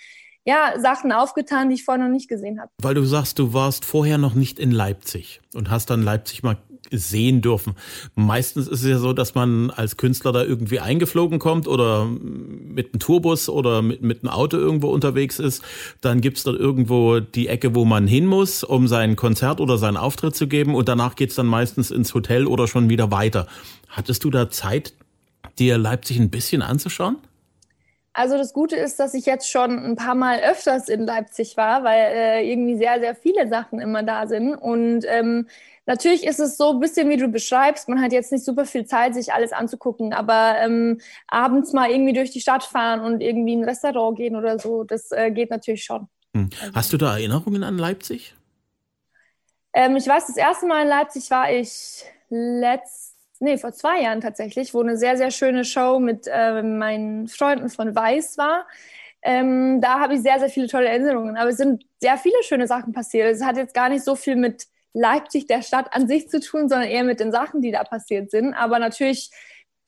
ja, 0.46 0.80
Sachen 0.80 1.12
aufgetan, 1.12 1.70
die 1.70 1.76
ich 1.76 1.84
vorher 1.84 2.06
noch 2.06 2.12
nicht 2.12 2.30
gesehen 2.30 2.60
habe. 2.60 2.70
Weil 2.82 2.94
du 2.94 3.04
sagst, 3.04 3.40
du 3.40 3.54
warst 3.54 3.84
vorher 3.84 4.18
noch 4.18 4.36
nicht 4.36 4.60
in 4.60 4.72
Leipzig 4.72 5.42
und 5.54 5.70
hast 5.70 5.90
dann 5.90 6.04
Leipzig 6.04 6.44
mal 6.44 6.58
sehen 6.92 7.42
dürfen. 7.42 7.74
Meistens 8.14 8.68
ist 8.68 8.82
es 8.82 8.88
ja 8.88 9.00
so, 9.00 9.12
dass 9.12 9.34
man 9.34 9.72
als 9.72 9.98
Künstler 9.98 10.32
da 10.32 10.44
irgendwie 10.44 10.80
eingeflogen 10.80 11.40
kommt 11.40 11.68
oder 11.68 12.06
mit 12.06 12.94
einem 12.94 13.00
Tourbus 13.00 13.50
oder 13.50 13.82
mit, 13.82 14.04
mit 14.04 14.24
einem 14.24 14.32
Auto 14.32 14.58
irgendwo 14.58 14.90
unterwegs 14.90 15.40
ist. 15.40 15.64
Dann 16.02 16.22
gibt's 16.22 16.44
dort 16.44 16.60
irgendwo 16.60 17.20
die 17.20 17.48
Ecke, 17.48 17.74
wo 17.74 17.86
man 17.86 18.06
hin 18.06 18.28
muss, 18.28 18.64
um 18.64 18.88
sein 18.88 19.16
Konzert 19.16 19.60
oder 19.62 19.80
seinen 19.80 19.98
Auftritt 19.98 20.36
zu 20.36 20.48
geben. 20.48 20.76
Und 20.76 20.88
danach 20.88 21.16
geht's 21.16 21.36
dann 21.36 21.48
meistens 21.48 21.90
ins 21.90 22.14
Hotel 22.14 22.46
oder 22.46 22.68
schon 22.68 22.90
wieder 22.90 23.12
weiter. 23.12 23.48
Hattest 23.90 24.24
du 24.24 24.30
da 24.30 24.50
Zeit, 24.50 24.94
dir 25.58 25.78
Leipzig 25.78 26.20
ein 26.20 26.30
bisschen 26.30 26.62
anzuschauen? 26.62 27.18
Also 28.18 28.38
das 28.38 28.54
Gute 28.54 28.78
ist, 28.78 28.98
dass 29.00 29.14
ich 29.14 29.26
jetzt 29.26 29.52
schon 29.52 29.78
ein 29.78 29.98
paar 29.98 30.16
Mal 30.16 30.40
öfters 30.40 30.88
in 30.88 31.06
Leipzig 31.06 31.58
war, 31.58 31.84
weil 31.84 32.00
äh, 32.00 32.50
irgendwie 32.50 32.78
sehr, 32.78 33.02
sehr 33.02 33.14
viele 33.14 33.50
Sachen 33.50 33.80
immer 33.80 34.04
da 34.04 34.26
sind. 34.26 34.56
Und 34.56 35.06
ähm, 35.08 35.48
Natürlich 35.88 36.26
ist 36.26 36.40
es 36.40 36.58
so 36.58 36.72
ein 36.72 36.80
bisschen, 36.80 37.10
wie 37.10 37.18
du 37.18 37.28
beschreibst. 37.28 37.88
Man 37.90 38.02
hat 38.02 38.12
jetzt 38.12 38.32
nicht 38.32 38.44
super 38.44 38.66
viel 38.66 38.86
Zeit, 38.86 39.14
sich 39.14 39.34
alles 39.34 39.54
anzugucken, 39.54 40.14
aber 40.14 40.56
ähm, 40.60 41.00
abends 41.28 41.74
mal 41.74 41.92
irgendwie 41.92 42.14
durch 42.14 42.32
die 42.32 42.42
Stadt 42.42 42.64
fahren 42.64 43.02
und 43.02 43.22
irgendwie 43.22 43.54
in 43.54 43.62
ein 43.62 43.70
Restaurant 43.70 44.18
gehen 44.18 44.36
oder 44.36 44.58
so, 44.58 44.84
das 44.84 45.12
äh, 45.12 45.30
geht 45.30 45.52
natürlich 45.52 45.84
schon. 45.84 46.08
Hm. 46.36 46.50
Hast 46.74 46.92
du 46.92 46.98
da 46.98 47.12
Erinnerungen 47.14 47.64
an 47.64 47.78
Leipzig? 47.78 48.34
Ähm, 49.74 49.96
ich 49.96 50.08
weiß, 50.08 50.26
das 50.26 50.38
erste 50.38 50.66
Mal 50.66 50.82
in 50.82 50.88
Leipzig 50.88 51.30
war 51.30 51.52
ich 51.52 52.04
letzt, 52.30 53.15
nee, 53.40 53.58
vor 53.58 53.74
zwei 53.74 54.02
Jahren 54.02 54.22
tatsächlich, 54.22 54.74
wo 54.74 54.82
eine 54.82 54.98
sehr, 54.98 55.18
sehr 55.18 55.32
schöne 55.32 55.66
Show 55.66 56.00
mit 56.00 56.28
äh, 56.28 56.62
meinen 56.62 57.28
Freunden 57.28 57.70
von 57.70 57.96
Weiß 57.96 58.38
war. 58.38 58.66
Ähm, 59.22 59.82
da 59.82 60.00
habe 60.00 60.16
ich 60.16 60.22
sehr, 60.22 60.40
sehr 60.40 60.50
viele 60.50 60.68
tolle 60.68 60.88
Erinnerungen. 60.88 61.36
Aber 61.38 61.50
es 61.50 61.58
sind 61.58 61.86
sehr 62.00 62.18
viele 62.18 62.42
schöne 62.44 62.68
Sachen 62.68 62.94
passiert. 62.94 63.28
Es 63.34 63.44
hat 63.44 63.58
jetzt 63.58 63.74
gar 63.74 63.90
nicht 63.90 64.04
so 64.04 64.16
viel 64.16 64.36
mit 64.36 64.68
Leipzig, 64.94 65.48
der 65.48 65.62
Stadt 65.62 65.94
an 65.94 66.08
sich 66.08 66.30
zu 66.30 66.40
tun, 66.40 66.70
sondern 66.70 66.88
eher 66.88 67.04
mit 67.04 67.20
den 67.20 67.32
Sachen, 67.32 67.62
die 67.62 67.72
da 67.72 67.84
passiert 67.84 68.32
sind. 68.32 68.54
Aber 68.54 68.80
natürlich, 68.80 69.32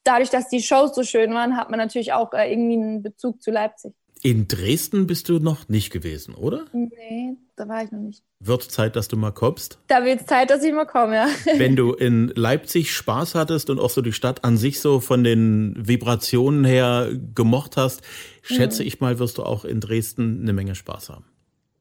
dadurch, 0.04 0.30
dass 0.30 0.50
die 0.50 0.62
Shows 0.62 0.96
so 0.96 1.04
schön 1.04 1.34
waren, 1.34 1.56
hat 1.56 1.70
man 1.70 1.80
natürlich 1.80 2.14
auch 2.14 2.34
äh, 2.34 2.52
irgendwie 2.52 2.78
einen 2.78 3.04
Bezug 3.04 3.42
zu 3.42 3.52
Leipzig. 3.52 3.94
In 4.28 4.50
Dresden 4.50 5.08
bist 5.08 5.30
du 5.30 5.40
noch 5.40 5.70
nicht 5.70 5.90
gewesen, 5.90 6.34
oder? 6.36 6.66
Nee, 6.74 7.38
da 7.56 7.66
war 7.70 7.82
ich 7.82 7.94
noch 7.94 8.02
nicht. 8.02 8.26
Wird 8.42 8.62
Zeit, 8.62 8.98
dass 8.98 9.08
du 9.08 9.16
mal 9.16 9.32
kommst? 9.32 9.80
Da 9.88 10.04
wird 10.04 10.20
es 10.20 10.26
Zeit, 10.26 10.50
dass 10.50 10.62
ich 10.66 10.74
mal 10.74 10.84
komme, 10.84 11.16
ja. 11.16 11.28
Wenn 11.56 11.78
du 11.78 11.94
in 11.94 12.34
Leipzig 12.36 12.92
Spaß 12.92 13.36
hattest 13.36 13.70
und 13.70 13.80
auch 13.80 13.90
so 13.90 14.02
die 14.02 14.12
Stadt 14.12 14.44
an 14.44 14.58
sich 14.58 14.82
so 14.82 15.00
von 15.00 15.24
den 15.24 15.76
Vibrationen 15.78 16.66
her 16.66 17.10
gemocht 17.34 17.78
hast, 17.78 18.02
schätze 18.42 18.82
mhm. 18.82 18.88
ich 18.90 19.00
mal, 19.00 19.18
wirst 19.18 19.38
du 19.38 19.44
auch 19.44 19.64
in 19.64 19.80
Dresden 19.80 20.42
eine 20.42 20.52
Menge 20.52 20.76
Spaß 20.76 21.08
haben. 21.08 21.24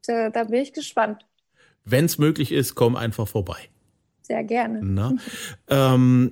Da, 0.07 0.31
da 0.31 0.45
bin 0.45 0.63
ich 0.63 0.73
gespannt. 0.73 1.27
Wenn 1.85 2.05
es 2.05 2.17
möglich 2.17 2.53
ist, 2.53 2.77
komm 2.77 2.95
einfach 2.95 3.27
vorbei. 3.27 3.59
Sehr 4.23 4.45
gerne. 4.45 4.83
Na? 4.85 5.17
ähm, 5.69 6.31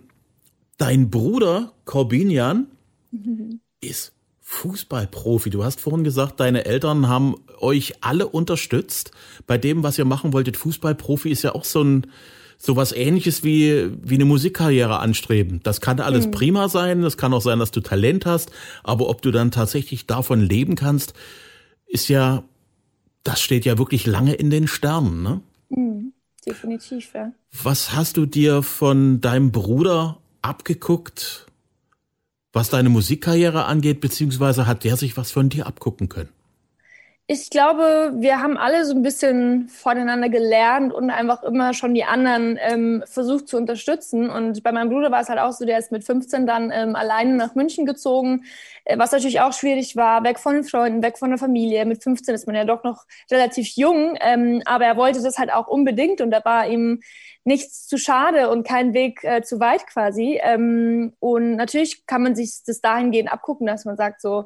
dein 0.79 1.11
Bruder 1.11 1.73
Corbinian 1.85 2.69
mhm. 3.11 3.59
ist 3.81 4.14
Fußballprofi. 4.47 5.49
Du 5.51 5.65
hast 5.65 5.81
vorhin 5.81 6.05
gesagt, 6.05 6.39
deine 6.39 6.67
Eltern 6.67 7.09
haben 7.09 7.35
euch 7.61 7.95
alle 8.03 8.29
unterstützt 8.29 9.11
bei 9.47 9.57
dem, 9.57 9.83
was 9.83 9.99
ihr 9.99 10.05
machen 10.05 10.35
wolltet. 10.35 10.59
Fußballprofi 10.59 11.31
ist 11.31 11.43
ja 11.43 11.55
auch 11.55 11.65
so 11.65 11.83
ein 11.83 12.07
so 12.57 12.77
was 12.77 12.93
ähnliches 12.93 13.43
wie, 13.43 13.91
wie 14.03 14.15
eine 14.15 14.27
Musikkarriere 14.27 14.99
anstreben. 14.99 15.61
Das 15.65 15.81
kann 15.81 15.99
alles 15.99 16.27
mhm. 16.27 16.31
prima 16.31 16.69
sein. 16.69 17.03
Das 17.03 17.17
kann 17.17 17.35
auch 17.35 17.41
sein, 17.41 17.59
dass 17.59 17.73
du 17.73 17.81
Talent 17.81 18.27
hast. 18.27 18.53
Aber 18.83 19.09
ob 19.09 19.23
du 19.23 19.31
dann 19.31 19.51
tatsächlich 19.51 20.07
davon 20.07 20.41
leben 20.41 20.77
kannst, 20.77 21.15
ist 21.87 22.09
ja, 22.09 22.45
das 23.23 23.41
steht 23.41 23.65
ja 23.65 23.77
wirklich 23.79 24.07
lange 24.07 24.35
in 24.35 24.51
den 24.51 24.69
Sternen, 24.69 25.23
ne? 25.23 25.41
Mhm. 25.71 26.13
Definitiv, 26.47 27.13
ja. 27.15 27.33
Was 27.63 27.95
hast 27.95 28.19
du 28.19 28.27
dir 28.27 28.63
von 28.63 29.23
deinem 29.23 29.51
Bruder 29.53 30.19
abgeguckt? 30.43 31.47
Was 32.55 32.71
deine 32.71 32.89
Musikkarriere 32.89 33.67
angeht, 33.67 34.01
beziehungsweise 34.01 34.67
hat 34.67 34.85
der 34.85 34.97
sich 34.97 35.17
was 35.17 35.31
von 35.33 35.49
dir 35.51 35.67
abgucken 35.67 36.09
können? 36.09 36.31
Ich 37.27 37.49
glaube, 37.49 38.13
wir 38.17 38.41
haben 38.43 38.59
alle 38.59 38.85
so 38.85 38.95
ein 38.95 39.01
bisschen 39.01 39.71
voneinander 39.71 40.29
gelernt 40.29 40.93
und 40.93 41.09
einfach 41.09 41.43
immer 41.43 41.73
schon 41.73 41.95
die 41.95 42.05
anderen 42.05 42.59
ähm, 42.61 43.03
versucht 43.07 43.49
zu 43.49 43.57
unterstützen. 43.57 44.29
Und 44.29 44.63
bei 44.63 44.73
meinem 44.73 44.91
Bruder 44.91 45.11
war 45.11 45.23
es 45.23 45.31
halt 45.31 45.39
auch 45.39 45.53
so, 45.53 45.65
der 45.65 45.79
ist 45.79 45.91
mit 45.91 46.05
15 46.05 46.47
dann 46.47 46.71
ähm, 46.71 46.95
alleine 46.95 47.35
nach 47.35 47.55
München 47.55 47.87
gezogen, 47.87 48.45
äh, 48.85 48.99
was 48.99 49.11
natürlich 49.13 49.41
auch 49.41 49.55
schwierig 49.55 49.97
war, 49.97 50.23
weg 50.23 50.39
von 50.39 50.53
den 50.53 50.65
Freunden, 50.65 51.03
weg 51.03 51.17
von 51.17 51.31
der 51.31 51.39
Familie. 51.39 51.87
Mit 51.87 52.03
15 52.03 52.35
ist 52.35 52.47
man 52.47 52.57
ja 52.57 52.67
doch 52.67 52.85
noch 52.85 53.07
relativ 53.31 53.75
jung, 53.75 54.19
ähm, 54.21 54.61
aber 54.67 54.85
er 54.85 54.99
wollte 54.99 55.23
das 55.23 55.39
halt 55.39 55.51
auch 55.51 55.67
unbedingt 55.67 56.21
und 56.21 56.31
da 56.31 56.45
war 56.45 56.69
ihm 56.69 57.01
nichts 57.45 57.87
zu 57.87 57.97
schade 57.97 58.51
und 58.51 58.67
kein 58.67 58.93
Weg 58.93 59.25
äh, 59.25 59.41
zu 59.41 59.61
weit 59.61 59.87
quasi. 59.87 60.39
Ähm, 60.43 61.15
und 61.21 61.57
natürlich 61.57 62.05
kann 62.05 62.23
man 62.23 62.37
sich 62.37 62.61
das 62.67 62.83
dahingehend 62.83 63.33
abgucken, 63.33 63.67
dass 63.67 63.87
man 63.87 63.97
sagt, 63.97 64.21
so, 64.21 64.45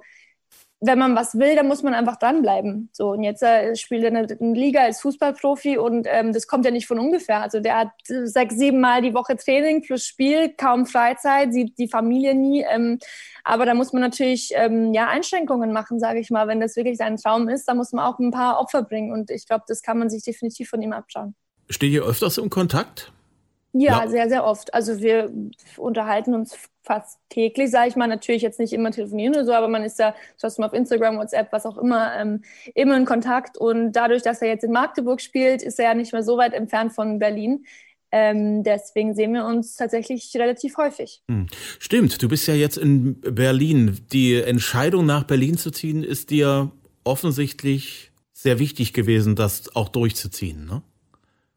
wenn 0.80 0.98
man 0.98 1.16
was 1.16 1.36
will, 1.36 1.56
dann 1.56 1.66
muss 1.66 1.82
man 1.82 1.92
einfach 1.92 2.16
dranbleiben. 2.16 2.88
So, 2.92 3.10
und 3.10 3.24
jetzt 3.24 3.42
äh, 3.42 3.74
spielt 3.74 4.04
er 4.04 4.08
in 4.10 4.28
der 4.28 4.36
Liga 4.62 4.82
als 4.82 5.00
Fußballprofi 5.00 5.76
und 5.76 6.06
ähm, 6.08 6.32
das 6.32 6.46
kommt 6.46 6.64
ja 6.64 6.70
nicht 6.70 6.86
von 6.86 7.00
ungefähr. 7.00 7.42
Also 7.42 7.58
der 7.58 7.78
hat 7.78 7.90
sechs, 8.04 8.56
sieben 8.56 8.80
Mal 8.80 9.02
die 9.02 9.12
Woche 9.12 9.36
Training 9.36 9.82
plus 9.82 10.04
Spiel, 10.04 10.50
kaum 10.56 10.86
Freizeit, 10.86 11.52
sieht 11.52 11.76
die 11.78 11.88
Familie 11.88 12.34
nie. 12.36 12.64
Ähm, 12.68 12.98
aber 13.42 13.66
da 13.66 13.74
muss 13.74 13.92
man 13.92 14.02
natürlich 14.02 14.50
ähm, 14.54 14.94
ja 14.94 15.08
Einschränkungen 15.08 15.72
machen, 15.72 15.98
sage 15.98 16.20
ich 16.20 16.30
mal. 16.30 16.46
Wenn 16.46 16.60
das 16.60 16.76
wirklich 16.76 16.98
sein 16.98 17.16
Traum 17.16 17.48
ist, 17.48 17.66
da 17.66 17.74
muss 17.74 17.92
man 17.92 18.04
auch 18.04 18.18
ein 18.20 18.30
paar 18.30 18.60
Opfer 18.60 18.82
bringen. 18.82 19.12
Und 19.12 19.30
ich 19.30 19.46
glaube, 19.46 19.64
das 19.66 19.82
kann 19.82 19.98
man 19.98 20.10
sich 20.10 20.22
definitiv 20.22 20.68
von 20.68 20.80
ihm 20.80 20.92
abschauen. 20.92 21.34
Steht 21.68 21.92
ihr 21.92 22.04
öfters 22.04 22.38
im 22.38 22.50
Kontakt? 22.50 23.12
Ja, 23.72 24.02
ja, 24.02 24.08
sehr, 24.08 24.28
sehr 24.28 24.44
oft. 24.44 24.72
Also 24.72 25.00
wir 25.00 25.30
unterhalten 25.76 26.34
uns 26.34 26.56
fast 26.82 27.20
täglich, 27.28 27.70
sage 27.70 27.88
ich 27.88 27.96
mal. 27.96 28.06
Natürlich 28.06 28.42
jetzt 28.42 28.58
nicht 28.58 28.72
immer 28.72 28.90
telefonieren 28.90 29.34
oder 29.34 29.44
so, 29.44 29.52
aber 29.52 29.68
man 29.68 29.84
ist 29.84 29.98
ja 29.98 30.14
trotzdem 30.40 30.64
auf 30.64 30.72
Instagram, 30.72 31.18
WhatsApp, 31.18 31.52
was 31.52 31.66
auch 31.66 31.76
immer, 31.76 32.14
ähm, 32.16 32.42
immer 32.74 32.96
in 32.96 33.04
Kontakt. 33.04 33.58
Und 33.58 33.92
dadurch, 33.92 34.22
dass 34.22 34.40
er 34.40 34.48
jetzt 34.48 34.64
in 34.64 34.72
Magdeburg 34.72 35.20
spielt, 35.20 35.62
ist 35.62 35.78
er 35.78 35.86
ja 35.86 35.94
nicht 35.94 36.12
mehr 36.12 36.22
so 36.22 36.38
weit 36.38 36.54
entfernt 36.54 36.92
von 36.92 37.18
Berlin. 37.18 37.66
Ähm, 38.10 38.62
deswegen 38.62 39.14
sehen 39.14 39.34
wir 39.34 39.44
uns 39.44 39.76
tatsächlich 39.76 40.32
relativ 40.34 40.78
häufig. 40.78 41.22
Hm. 41.30 41.46
Stimmt, 41.78 42.22
du 42.22 42.28
bist 42.28 42.48
ja 42.48 42.54
jetzt 42.54 42.78
in 42.78 43.20
Berlin. 43.20 43.98
Die 44.12 44.40
Entscheidung, 44.40 45.04
nach 45.04 45.24
Berlin 45.24 45.58
zu 45.58 45.70
ziehen, 45.70 46.02
ist 46.02 46.30
dir 46.30 46.70
offensichtlich 47.04 48.12
sehr 48.32 48.58
wichtig 48.58 48.94
gewesen, 48.94 49.36
das 49.36 49.74
auch 49.76 49.88
durchzuziehen, 49.88 50.64
ne? 50.64 50.82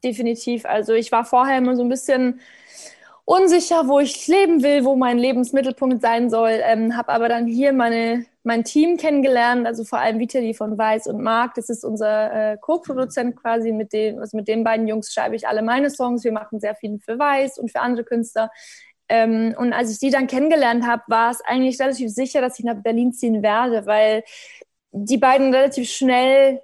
Definitiv. 0.04 0.66
Also 0.66 0.94
ich 0.94 1.12
war 1.12 1.26
vorher 1.26 1.58
immer 1.58 1.76
so 1.76 1.84
ein 1.84 1.90
bisschen 1.90 2.40
unsicher, 3.26 3.88
wo 3.88 4.00
ich 4.00 4.28
leben 4.28 4.64
will, 4.64 4.84
wo 4.84 4.96
mein 4.96 5.18
Lebensmittelpunkt 5.18 6.02
sein 6.02 6.30
soll, 6.30 6.60
ähm, 6.64 6.98
habe 6.98 7.10
aber 7.10 7.30
dann 7.30 7.48
hier 7.48 7.72
meine, 7.72 8.26
mein 8.44 8.64
Team 8.64 8.98
kennengelernt, 8.98 9.66
also 9.68 9.84
vor 9.84 10.00
allem 10.00 10.20
Vitali 10.20 10.54
von 10.54 10.78
Weiß 10.78 11.08
und 11.08 11.22
Marc, 11.22 11.54
das 11.54 11.70
ist 11.70 11.86
unser 11.86 12.54
äh, 12.54 12.58
Co-Produzent 12.58 13.36
quasi, 13.38 13.72
mit 13.72 13.94
dem, 13.94 14.20
also 14.20 14.36
mit 14.36 14.48
den 14.48 14.64
beiden 14.64 14.88
Jungs 14.88 15.14
schreibe 15.14 15.36
ich 15.36 15.48
alle 15.48 15.62
meine 15.62 15.90
Songs, 15.90 16.24
wir 16.24 16.32
machen 16.32 16.60
sehr 16.60 16.76
viel 16.76 17.00
für 17.00 17.20
Weiß 17.20 17.58
und 17.58 17.72
für 17.72 17.80
andere 17.80 18.04
Künstler. 18.04 18.52
Ähm, 19.08 19.56
und 19.58 19.74
als 19.74 19.92
ich 19.92 20.00
die 20.00 20.10
dann 20.10 20.28
kennengelernt 20.28 20.86
habe, 20.88 21.04
war 21.08 21.32
es 21.32 21.42
eigentlich 21.42 21.80
relativ 21.80 22.10
sicher, 22.10 22.42
dass 22.42 22.60
ich 22.60 22.66
nach 22.66 22.82
Berlin 22.82 23.14
ziehen 23.14 23.44
werde, 23.44 23.86
weil 23.86 24.24
die 24.92 25.18
beiden 25.18 25.54
relativ 25.54 25.90
schnell 25.90 26.62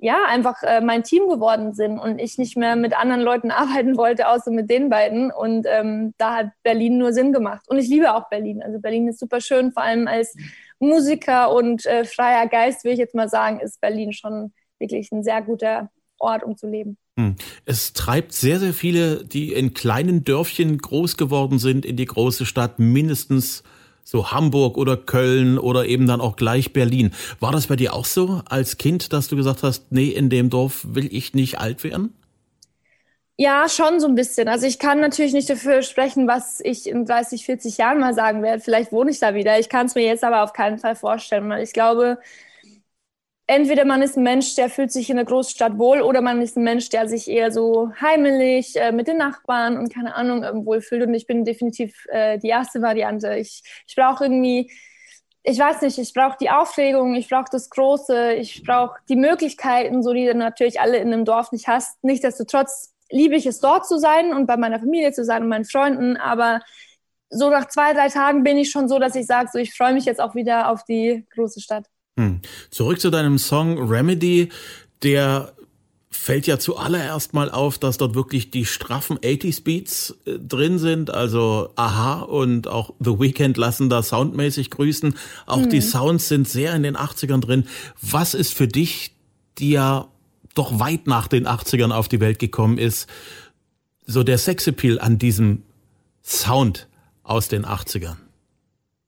ja, 0.00 0.24
einfach 0.26 0.62
äh, 0.62 0.80
mein 0.80 1.02
Team 1.02 1.28
geworden 1.28 1.74
sind 1.74 1.98
und 1.98 2.20
ich 2.20 2.38
nicht 2.38 2.56
mehr 2.56 2.76
mit 2.76 2.96
anderen 2.96 3.20
Leuten 3.20 3.50
arbeiten 3.50 3.96
wollte, 3.96 4.28
außer 4.28 4.50
mit 4.50 4.70
den 4.70 4.88
beiden. 4.88 5.30
Und 5.30 5.66
ähm, 5.68 6.14
da 6.18 6.36
hat 6.36 6.46
Berlin 6.62 6.98
nur 6.98 7.12
Sinn 7.12 7.32
gemacht. 7.32 7.64
Und 7.68 7.78
ich 7.78 7.88
liebe 7.88 8.14
auch 8.14 8.28
Berlin. 8.28 8.62
Also 8.62 8.78
Berlin 8.80 9.08
ist 9.08 9.18
super 9.18 9.40
schön, 9.40 9.72
vor 9.72 9.82
allem 9.82 10.06
als 10.06 10.34
Musiker 10.78 11.52
und 11.52 11.84
äh, 11.86 12.04
freier 12.04 12.46
Geist, 12.46 12.84
will 12.84 12.92
ich 12.92 12.98
jetzt 12.98 13.14
mal 13.14 13.28
sagen, 13.28 13.60
ist 13.60 13.80
Berlin 13.80 14.12
schon 14.12 14.52
wirklich 14.78 15.10
ein 15.10 15.24
sehr 15.24 15.42
guter 15.42 15.90
Ort, 16.18 16.44
um 16.44 16.56
zu 16.56 16.68
leben. 16.68 16.96
Hm. 17.18 17.34
Es 17.64 17.92
treibt 17.92 18.32
sehr, 18.32 18.60
sehr 18.60 18.72
viele, 18.72 19.24
die 19.24 19.52
in 19.52 19.74
kleinen 19.74 20.22
Dörfchen 20.22 20.78
groß 20.78 21.16
geworden 21.16 21.58
sind, 21.58 21.84
in 21.84 21.96
die 21.96 22.04
große 22.04 22.46
Stadt, 22.46 22.78
mindestens 22.78 23.64
so 24.08 24.32
Hamburg 24.32 24.78
oder 24.78 24.96
Köln 24.96 25.58
oder 25.58 25.84
eben 25.84 26.06
dann 26.06 26.22
auch 26.22 26.36
gleich 26.36 26.72
Berlin. 26.72 27.10
War 27.40 27.52
das 27.52 27.66
bei 27.66 27.76
dir 27.76 27.92
auch 27.92 28.06
so 28.06 28.40
als 28.48 28.78
Kind, 28.78 29.12
dass 29.12 29.28
du 29.28 29.36
gesagt 29.36 29.62
hast, 29.62 29.92
nee, 29.92 30.06
in 30.06 30.30
dem 30.30 30.48
Dorf 30.48 30.86
will 30.88 31.14
ich 31.14 31.34
nicht 31.34 31.58
alt 31.58 31.84
werden? 31.84 32.14
Ja, 33.36 33.68
schon 33.68 34.00
so 34.00 34.08
ein 34.08 34.14
bisschen. 34.14 34.48
Also 34.48 34.66
ich 34.66 34.78
kann 34.78 34.98
natürlich 35.00 35.34
nicht 35.34 35.48
dafür 35.50 35.82
sprechen, 35.82 36.26
was 36.26 36.58
ich 36.60 36.88
in 36.88 37.04
30, 37.04 37.44
40 37.44 37.76
Jahren 37.76 38.00
mal 38.00 38.14
sagen 38.14 38.42
werde. 38.42 38.62
Vielleicht 38.62 38.92
wohne 38.92 39.10
ich 39.10 39.20
da 39.20 39.34
wieder. 39.34 39.60
Ich 39.60 39.68
kann 39.68 39.86
es 39.86 39.94
mir 39.94 40.04
jetzt 40.06 40.24
aber 40.24 40.42
auf 40.42 40.54
keinen 40.54 40.78
Fall 40.78 40.96
vorstellen, 40.96 41.48
weil 41.50 41.62
ich 41.62 41.74
glaube, 41.74 42.18
entweder 43.48 43.84
man 43.84 44.02
ist 44.02 44.16
ein 44.16 44.22
Mensch, 44.22 44.54
der 44.54 44.70
fühlt 44.70 44.92
sich 44.92 45.10
in 45.10 45.16
der 45.16 45.24
Großstadt 45.24 45.78
wohl, 45.78 46.02
oder 46.02 46.20
man 46.20 46.40
ist 46.40 46.56
ein 46.56 46.62
Mensch, 46.62 46.90
der 46.90 47.08
sich 47.08 47.28
eher 47.28 47.50
so 47.50 47.90
heimelig 48.00 48.76
äh, 48.76 48.92
mit 48.92 49.08
den 49.08 49.16
Nachbarn 49.16 49.76
und 49.76 49.92
keine 49.92 50.14
Ahnung 50.14 50.44
ähm, 50.44 50.64
wohlfühlt. 50.64 51.02
Und 51.06 51.14
ich 51.14 51.26
bin 51.26 51.44
definitiv 51.44 52.06
äh, 52.10 52.38
die 52.38 52.48
erste 52.48 52.82
Variante. 52.82 53.34
Ich, 53.36 53.62
ich 53.86 53.96
brauche 53.96 54.26
irgendwie, 54.26 54.70
ich 55.42 55.58
weiß 55.58 55.80
nicht, 55.80 55.98
ich 55.98 56.12
brauche 56.12 56.36
die 56.40 56.50
Aufregung, 56.50 57.14
ich 57.14 57.28
brauche 57.28 57.50
das 57.50 57.70
Große, 57.70 58.34
ich 58.34 58.62
brauche 58.64 58.98
die 59.08 59.16
Möglichkeiten, 59.16 60.02
so 60.02 60.12
die 60.12 60.26
du 60.26 60.34
natürlich 60.34 60.78
alle 60.80 60.98
in 60.98 61.12
einem 61.12 61.24
Dorf 61.24 61.50
nicht 61.50 61.68
hast. 61.68 62.02
Nichtsdestotrotz 62.04 62.94
liebe 63.10 63.34
ich 63.34 63.46
es, 63.46 63.60
dort 63.60 63.86
zu 63.86 63.98
sein 63.98 64.34
und 64.34 64.46
bei 64.46 64.58
meiner 64.58 64.78
Familie 64.78 65.12
zu 65.12 65.24
sein 65.24 65.42
und 65.42 65.48
meinen 65.48 65.64
Freunden, 65.64 66.18
aber 66.18 66.60
so 67.30 67.48
nach 67.48 67.68
zwei, 67.68 67.94
drei 67.94 68.08
Tagen 68.08 68.42
bin 68.42 68.58
ich 68.58 68.70
schon 68.70 68.88
so, 68.88 68.98
dass 68.98 69.14
ich 69.14 69.26
sage, 69.26 69.48
so 69.50 69.58
ich 69.58 69.74
freue 69.74 69.94
mich 69.94 70.04
jetzt 70.04 70.20
auch 70.20 70.34
wieder 70.34 70.70
auf 70.70 70.84
die 70.84 71.26
große 71.34 71.60
Stadt. 71.60 71.86
Hm. 72.18 72.40
Zurück 72.70 73.00
zu 73.00 73.10
deinem 73.10 73.38
Song 73.38 73.78
Remedy, 73.78 74.48
der 75.04 75.52
fällt 76.10 76.48
ja 76.48 76.58
zuallererst 76.58 77.32
mal 77.32 77.48
auf, 77.48 77.78
dass 77.78 77.96
dort 77.96 78.16
wirklich 78.16 78.50
die 78.50 78.64
straffen 78.64 79.18
80s 79.18 79.62
Beats 79.62 80.18
äh, 80.26 80.32
drin 80.32 80.80
sind. 80.80 81.10
Also 81.10 81.70
Aha 81.76 82.22
und 82.22 82.66
auch 82.66 82.92
The 82.98 83.20
Weeknd 83.20 83.56
lassen 83.56 83.88
da 83.88 84.02
soundmäßig 84.02 84.70
grüßen. 84.70 85.14
Auch 85.46 85.58
mhm. 85.58 85.70
die 85.70 85.80
Sounds 85.80 86.26
sind 86.26 86.48
sehr 86.48 86.74
in 86.74 86.82
den 86.82 86.96
80ern 86.96 87.40
drin. 87.40 87.68
Was 88.02 88.34
ist 88.34 88.52
für 88.52 88.66
dich, 88.66 89.14
die 89.58 89.70
ja 89.70 90.08
doch 90.54 90.80
weit 90.80 91.06
nach 91.06 91.28
den 91.28 91.46
80ern 91.46 91.92
auf 91.92 92.08
die 92.08 92.18
Welt 92.18 92.40
gekommen 92.40 92.78
ist, 92.78 93.08
so 94.06 94.24
der 94.24 94.38
Sexappeal 94.38 94.98
an 94.98 95.18
diesem 95.18 95.62
Sound 96.24 96.88
aus 97.22 97.46
den 97.46 97.64
80ern? 97.64 98.16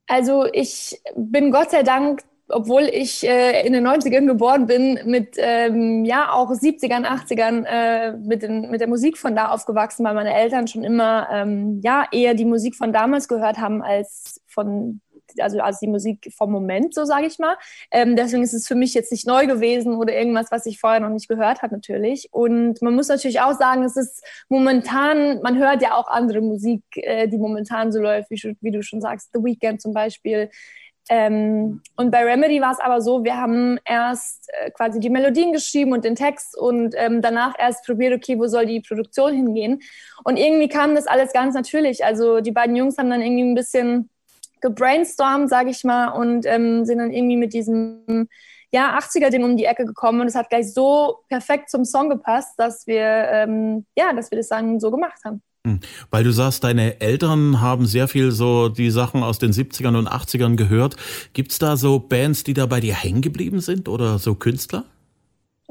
Also 0.07 0.47
ich 0.53 1.01
bin 1.17 1.51
Gott 1.51 1.73
sei 1.73 1.83
Dank 1.83 2.23
obwohl 2.53 2.83
ich 2.83 3.27
äh, 3.27 3.67
in 3.67 3.73
den 3.73 3.87
90ern 3.87 4.27
geboren 4.27 4.67
bin, 4.67 4.99
mit 5.05 5.37
ähm, 5.39 6.05
ja 6.05 6.33
auch 6.33 6.51
70ern, 6.51 7.05
80ern 7.05 7.65
äh, 7.65 8.13
mit, 8.17 8.43
den, 8.43 8.71
mit 8.71 8.81
der 8.81 8.89
Musik 8.89 9.19
von 9.19 9.35
da 9.35 9.49
aufgewachsen, 9.49 10.05
weil 10.05 10.15
meine 10.15 10.35
Eltern 10.35 10.67
schon 10.67 10.85
immer 10.85 11.29
ähm, 11.33 11.81
ja 11.83 12.07
eher 12.13 12.35
die 12.35 12.45
Musik 12.45 12.77
von 12.77 12.93
damals 12.93 13.29
gehört 13.29 13.59
haben 13.59 13.83
als 13.83 14.41
von 14.47 15.01
also 15.39 15.61
als 15.61 15.79
die 15.81 15.87
Musik 15.87 16.33
vom 16.37 16.51
Moment, 16.51 16.95
so 16.95 17.05
sage 17.05 17.27
ich 17.27 17.39
mal. 17.39 17.57
Ähm, 17.91 18.17
deswegen 18.17 18.43
ist 18.43 18.53
es 18.53 18.67
für 18.67 18.75
mich 18.75 18.95
jetzt 18.95 19.13
nicht 19.13 19.27
neu 19.27 19.47
gewesen 19.47 19.95
oder 19.95 20.15
irgendwas, 20.15 20.51
was 20.51 20.67
ich 20.67 20.81
vorher 20.81 21.01
noch 21.01 21.11
nicht 21.11 21.29
gehört 21.29 21.63
habe, 21.63 21.75
natürlich. 21.75 22.29
Und 22.33 22.83
man 22.83 22.95
muss 22.95 23.09
natürlich 23.09 23.41
auch 23.41 23.57
sagen, 23.57 23.85
es 23.85 23.97
ist 23.97 24.25
momentan, 24.49 25.41
man 25.43 25.59
hört 25.59 25.83
ja 25.83 25.95
auch 25.95 26.09
andere 26.09 26.41
Musik, 26.41 26.83
äh, 26.95 27.29
die 27.29 27.39
momentan 27.39 27.93
so 27.93 28.01
läuft, 28.01 28.31
wie, 28.31 28.57
wie, 28.61 28.71
du 28.71 28.83
schon 28.83 29.01
sagst, 29.01 29.31
The 29.33 29.41
Weeknd 29.41 29.81
zum 29.81 29.93
Beispiel. 29.93 30.51
Ähm, 31.13 31.83
und 31.97 32.13
bei 32.13 32.25
Remedy 32.25 32.61
war 32.61 32.71
es 32.71 32.79
aber 32.79 33.01
so, 33.01 33.25
wir 33.25 33.37
haben 33.37 33.81
erst 33.85 34.49
äh, 34.53 34.71
quasi 34.71 35.01
die 35.01 35.11
Melodien 35.11 35.53
geschrieben 35.53 35.93
und 35.93 36.05
den 36.05 36.15
Text 36.15 36.57
und 36.57 36.95
ähm, 36.97 37.21
danach 37.21 37.55
erst 37.59 37.85
probiert, 37.85 38.15
okay, 38.15 38.39
wo 38.39 38.47
soll 38.47 38.65
die 38.65 38.81
Produktion 38.81 39.35
hingehen. 39.35 39.83
Und 40.23 40.37
irgendwie 40.37 40.69
kam 40.69 40.95
das 40.95 41.09
alles 41.09 41.33
ganz 41.33 41.57
natürlich. 41.57 42.05
Also 42.05 42.41
die 42.41 42.53
beiden 42.53 42.77
Jungs 42.77 42.97
haben 42.97 43.11
dann 43.11 43.23
irgendwie 43.23 43.43
ein 43.43 43.57
bisschen 43.57 44.09
gebrainstormt, 44.61 45.51
sage 45.51 45.71
ich 45.71 45.83
mal, 45.83 46.11
und 46.11 46.47
ähm, 46.47 46.85
sind 46.85 46.99
dann 46.99 47.11
irgendwie 47.11 47.37
mit 47.37 47.55
diesem 47.55 48.29
ja, 48.71 48.97
80er-Ding 48.97 49.43
um 49.43 49.57
die 49.57 49.65
Ecke 49.65 49.85
gekommen 49.85 50.21
und 50.21 50.29
es 50.29 50.37
hat 50.37 50.49
gleich 50.49 50.73
so 50.73 51.25
perfekt 51.29 51.71
zum 51.71 51.85
Song 51.85 52.09
gepasst, 52.09 52.55
dass 52.57 52.87
wir, 52.87 53.03
ähm, 53.03 53.85
ja, 53.97 54.13
dass 54.13 54.31
wir 54.31 54.39
das 54.39 54.49
dann 54.49 54.79
so 54.79 54.93
gemacht 54.93 55.19
haben. 55.25 55.43
Hm. 55.67 55.81
Weil 56.11 56.25
du 56.25 56.33
sagst, 56.33 56.65
deine 56.65 57.01
Eltern 57.01 57.61
haben 57.61 57.87
sehr 57.87 58.09
viel 58.09 58.31
so 58.31 58.69
die 58.71 58.91
Sachen 58.91 59.23
aus 59.23 59.39
den 59.39 59.53
70ern 59.53 59.97
und 59.99 60.09
80ern 60.09 60.57
gehört. 60.57 60.97
Gibt's 61.35 61.59
da 61.59 61.77
so 61.77 61.99
Bands, 61.99 62.45
die 62.45 62.55
da 62.55 62.67
bei 62.67 62.81
dir 62.81 62.95
hängen 62.95 63.21
geblieben 63.21 63.61
sind 63.61 63.89
oder 63.89 64.19
so 64.19 64.35
Künstler? 64.35 64.85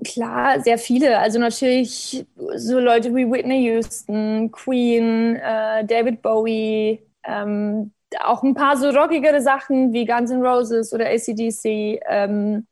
Klar, 0.06 0.62
sehr 0.62 0.78
viele. 0.78 1.20
Also 1.20 1.40
natürlich 1.40 2.26
so 2.56 2.80
Leute 2.80 3.14
wie 3.16 3.30
Whitney 3.30 3.66
Houston, 3.66 4.52
Queen, 4.52 5.36
äh, 5.36 5.84
David 5.86 6.22
Bowie, 6.22 7.02
ähm, 7.26 7.92
auch 8.24 8.44
ein 8.44 8.54
paar 8.54 8.78
so 8.78 8.90
rockigere 8.90 9.42
Sachen 9.42 9.92
wie 9.92 10.06
Guns 10.06 10.32
N' 10.32 10.42
Roses 10.42 10.94
oder 10.94 11.06
ACDC, 11.08 12.00
ähm, 12.10 12.66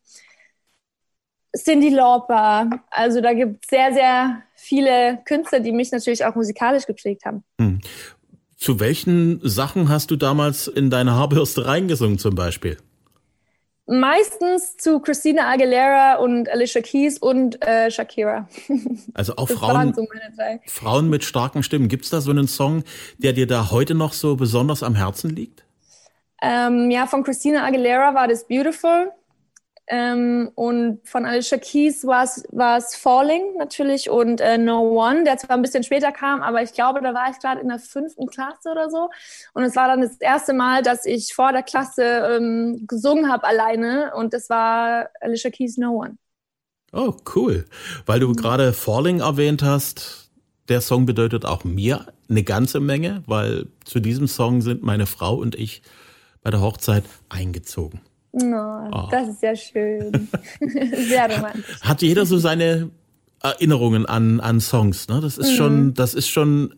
Cindy 1.55 1.89
Lauper. 1.89 2.69
Also 2.89 3.21
da 3.21 3.33
gibt 3.33 3.63
es 3.63 3.69
sehr, 3.69 3.93
sehr 3.93 4.43
viele 4.55 5.19
Künstler, 5.25 5.59
die 5.59 5.71
mich 5.71 5.91
natürlich 5.91 6.25
auch 6.25 6.35
musikalisch 6.35 6.85
geprägt 6.85 7.25
haben. 7.25 7.43
Hm. 7.59 7.81
Zu 8.57 8.79
welchen 8.79 9.39
Sachen 9.43 9.89
hast 9.89 10.09
du 10.09 10.15
damals 10.15 10.67
in 10.67 10.89
deine 10.89 11.13
Haarbürste 11.13 11.67
reingesungen 11.67 12.17
zum 12.17 12.35
Beispiel? 12.35 12.77
Meistens 13.89 14.75
zu 14.75 14.99
Christina 14.99 15.49
Aguilera 15.49 16.15
und 16.15 16.49
Alicia 16.49 16.81
Keys 16.81 17.19
und 17.19 17.65
äh, 17.65 17.89
Shakira. 17.89 18.49
Also 19.13 19.35
auch 19.37 19.47
Frauen, 19.47 19.93
so 19.93 20.05
Frauen 20.67 21.09
mit 21.09 21.23
starken 21.23 21.63
Stimmen. 21.63 21.87
Gibt 21.87 22.03
es 22.03 22.11
da 22.11 22.19
so 22.21 22.29
einen 22.29 22.47
Song, 22.47 22.83
der 23.17 23.33
dir 23.33 23.47
da 23.47 23.71
heute 23.71 23.95
noch 23.95 24.13
so 24.13 24.35
besonders 24.35 24.83
am 24.83 24.93
Herzen 24.95 25.29
liegt? 25.29 25.63
Ähm, 26.41 26.91
ja, 26.91 27.07
von 27.07 27.23
Christina 27.23 27.65
Aguilera 27.65 28.13
war 28.13 28.27
das 28.27 28.45
Beautiful. 28.47 29.11
Ähm, 29.89 30.51
und 30.55 30.99
von 31.07 31.25
Alicia 31.25 31.57
Keys 31.57 32.05
war 32.05 32.25
es 32.77 32.95
Falling 32.95 33.55
natürlich 33.57 34.09
und 34.09 34.41
äh, 34.41 34.57
No 34.57 34.81
One, 34.81 35.23
der 35.23 35.37
zwar 35.37 35.55
ein 35.55 35.61
bisschen 35.61 35.83
später 35.83 36.11
kam, 36.11 36.41
aber 36.41 36.61
ich 36.61 36.73
glaube, 36.73 37.01
da 37.01 37.13
war 37.13 37.29
ich 37.31 37.39
gerade 37.39 37.61
in 37.61 37.69
der 37.69 37.79
fünften 37.79 38.27
Klasse 38.27 38.69
oder 38.69 38.89
so. 38.89 39.09
Und 39.53 39.63
es 39.63 39.77
war 39.77 39.87
dann 39.87 40.01
das 40.01 40.17
erste 40.19 40.53
Mal, 40.53 40.83
dass 40.83 41.05
ich 41.05 41.33
vor 41.33 41.53
der 41.53 41.63
Klasse 41.63 42.03
ähm, 42.03 42.85
gesungen 42.85 43.31
habe 43.31 43.45
alleine 43.45 44.13
und 44.13 44.33
das 44.33 44.49
war 44.49 45.09
Alicia 45.21 45.51
Keys 45.51 45.77
No 45.77 46.01
One. 46.01 46.17
Oh, 46.91 47.13
cool. 47.35 47.65
Weil 48.05 48.19
du 48.19 48.29
mhm. 48.29 48.35
gerade 48.35 48.73
Falling 48.73 49.21
erwähnt 49.21 49.63
hast, 49.63 50.31
der 50.67 50.81
Song 50.81 51.05
bedeutet 51.05 51.45
auch 51.45 51.63
mir 51.63 52.07
eine 52.29 52.43
ganze 52.43 52.81
Menge, 52.81 53.23
weil 53.25 53.67
zu 53.85 54.01
diesem 54.01 54.27
Song 54.27 54.61
sind 54.61 54.83
meine 54.83 55.05
Frau 55.05 55.35
und 55.35 55.55
ich 55.55 55.81
bei 56.41 56.51
der 56.51 56.61
Hochzeit 56.61 57.05
eingezogen. 57.29 58.01
Oh, 58.31 58.89
oh. 58.91 59.07
Das 59.09 59.29
ist 59.29 59.41
ja 59.41 59.55
schön. 59.55 60.29
Sehr 60.59 61.35
romantisch. 61.35 61.81
Hat 61.81 62.01
jeder 62.01 62.25
so 62.25 62.37
seine 62.37 62.89
Erinnerungen 63.41 64.05
an, 64.05 64.39
an 64.39 64.59
Songs, 64.59 65.07
ne? 65.07 65.21
Das 65.21 65.37
ist 65.37 65.51
mhm. 65.51 65.55
schon, 65.55 65.93
das 65.93 66.13
ist 66.13 66.27
schon 66.27 66.75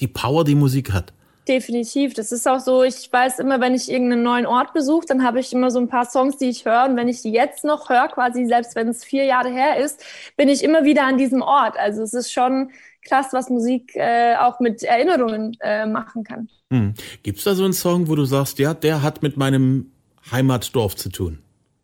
die 0.00 0.08
Power, 0.08 0.44
die 0.44 0.54
Musik 0.54 0.92
hat. 0.92 1.12
Definitiv. 1.48 2.12
Das 2.12 2.30
ist 2.30 2.46
auch 2.46 2.60
so, 2.60 2.82
ich 2.82 3.10
weiß 3.10 3.38
immer, 3.38 3.58
wenn 3.60 3.74
ich 3.74 3.90
irgendeinen 3.90 4.22
neuen 4.22 4.44
Ort 4.44 4.74
besuche, 4.74 5.06
dann 5.06 5.24
habe 5.24 5.40
ich 5.40 5.52
immer 5.52 5.70
so 5.70 5.78
ein 5.78 5.88
paar 5.88 6.04
Songs, 6.04 6.36
die 6.36 6.50
ich 6.50 6.66
höre. 6.66 6.84
Und 6.84 6.96
wenn 6.96 7.08
ich 7.08 7.22
die 7.22 7.32
jetzt 7.32 7.64
noch 7.64 7.88
höre, 7.88 8.08
quasi 8.08 8.44
selbst 8.44 8.76
wenn 8.76 8.88
es 8.88 9.02
vier 9.02 9.24
Jahre 9.24 9.48
her 9.48 9.78
ist, 9.82 10.04
bin 10.36 10.50
ich 10.50 10.62
immer 10.62 10.84
wieder 10.84 11.06
an 11.06 11.16
diesem 11.16 11.40
Ort. 11.40 11.76
Also 11.78 12.02
es 12.02 12.12
ist 12.12 12.30
schon 12.30 12.70
krass, 13.02 13.28
was 13.32 13.48
Musik 13.48 13.96
äh, 13.96 14.36
auch 14.36 14.60
mit 14.60 14.82
Erinnerungen 14.82 15.56
äh, 15.60 15.86
machen 15.86 16.22
kann. 16.22 16.48
Hm. 16.70 16.92
Gibt 17.22 17.38
es 17.38 17.44
da 17.44 17.54
so 17.54 17.64
einen 17.64 17.72
Song, 17.72 18.08
wo 18.08 18.14
du 18.14 18.26
sagst, 18.26 18.58
ja, 18.58 18.74
der 18.74 19.02
hat 19.02 19.22
mit 19.22 19.38
meinem 19.38 19.90
Heimatdorf 20.30 20.96
zu 20.96 21.10
tun. 21.10 21.38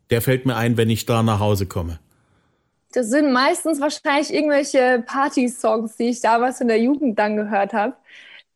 Der 0.09 0.21
fällt 0.21 0.45
mir 0.45 0.55
ein, 0.55 0.77
wenn 0.77 0.89
ich 0.89 1.05
da 1.05 1.23
nach 1.23 1.39
Hause 1.39 1.65
komme. 1.65 1.99
Das 2.93 3.09
sind 3.09 3.33
meistens 3.33 3.81
wahrscheinlich 3.81 4.33
irgendwelche 4.33 5.03
Party-Songs, 5.05 5.97
die 5.97 6.09
ich 6.09 6.21
damals 6.21 6.61
in 6.61 6.69
der 6.69 6.79
Jugend 6.79 7.19
dann 7.19 7.35
gehört 7.35 7.73
habe. 7.73 7.95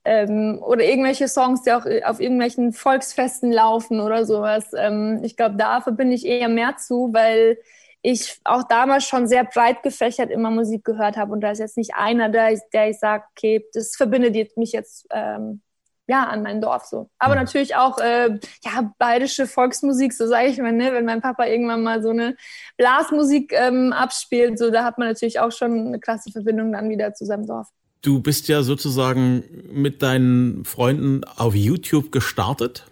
Ähm, 0.06 0.60
oder 0.62 0.86
irgendwelche 0.86 1.28
Songs, 1.28 1.64
die 1.64 1.74
auch 1.74 1.86
auf 2.06 2.22
irgendwelchen 2.22 2.72
Volksfesten 2.72 3.52
laufen 3.52 4.00
oder 4.00 4.26
sowas. 4.26 4.72
Ähm, 4.78 5.20
ich 5.24 5.36
glaube, 5.36 5.56
da 5.58 5.82
verbinde 5.82 6.16
ich 6.16 6.26
eher 6.26 6.48
mehr 6.48 6.78
zu, 6.78 7.10
weil 7.12 7.58
ich 8.02 8.40
auch 8.46 8.64
damals 8.64 9.04
schon 9.04 9.28
sehr 9.28 9.44
breit 9.44 9.84
gefächert 9.84 10.32
immer 10.32 10.52
Musik 10.52 10.86
gehört 10.86 11.18
habe. 11.18 11.34
Und 11.34 11.42
da 11.42 11.52
ist 11.52 11.60
jetzt 11.60 11.78
nicht 11.78 11.96
einer, 11.96 12.30
der 12.30 12.58
der 12.72 12.90
ich 12.90 13.00
sage, 13.00 13.26
okay, 13.32 13.66
das 13.74 13.96
verbindet 13.98 14.56
mich 14.56 14.72
jetzt 14.72 15.06
ähm, 15.12 15.62
ja, 16.10 16.24
an 16.24 16.42
mein 16.42 16.60
Dorf 16.60 16.86
so. 16.86 17.08
Aber 17.20 17.36
mhm. 17.36 17.42
natürlich 17.42 17.76
auch 17.76 18.00
äh, 18.00 18.40
ja, 18.64 18.92
bayerische 18.98 19.46
Volksmusik, 19.46 20.12
so 20.12 20.26
sage 20.26 20.48
ich 20.48 20.58
mal, 20.58 20.72
ne? 20.72 20.92
wenn 20.92 21.06
mein 21.06 21.22
Papa 21.22 21.46
irgendwann 21.46 21.84
mal 21.84 22.02
so 22.02 22.10
eine 22.10 22.36
Blasmusik 22.78 23.54
ähm, 23.54 23.94
abspielt, 23.94 24.58
so 24.58 24.72
da 24.72 24.84
hat 24.84 24.98
man 24.98 25.08
natürlich 25.08 25.40
auch 25.40 25.52
schon 25.52 25.88
eine 25.88 26.00
klasse 26.00 26.32
Verbindung 26.32 26.74
dann 26.74 26.90
wieder 26.90 27.14
zu 27.14 27.26
seinem 27.26 27.46
Dorf. 27.46 27.68
Du 28.02 28.22
bist 28.22 28.48
ja 28.48 28.64
sozusagen 28.64 29.44
mit 29.72 30.02
deinen 30.02 30.66
Freunden 30.66 31.24
auf 31.24 31.54
YouTube 31.54 32.12
gestartet. 32.12 32.88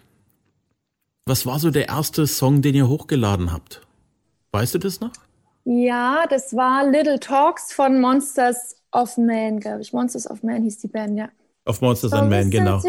Was 1.26 1.44
war 1.44 1.58
so 1.58 1.70
der 1.70 1.88
erste 1.88 2.26
Song, 2.26 2.62
den 2.62 2.74
ihr 2.76 2.88
hochgeladen 2.88 3.52
habt? 3.52 3.80
Weißt 4.52 4.74
du 4.74 4.78
das 4.78 5.00
noch? 5.00 5.12
Ja, 5.64 6.24
das 6.30 6.54
war 6.54 6.88
Little 6.88 7.18
Talks 7.18 7.72
von 7.72 8.00
Monsters 8.00 8.76
of 8.92 9.18
Man, 9.18 9.58
glaube 9.58 9.80
ich. 9.80 9.92
Monsters 9.92 10.30
of 10.30 10.42
Man 10.44 10.62
hieß 10.62 10.78
die 10.78 10.88
Band, 10.88 11.18
ja. 11.18 11.30
Auf 11.68 11.82
Monsters 11.82 12.14
and 12.14 12.30
Men, 12.30 12.50
genau. 12.50 12.80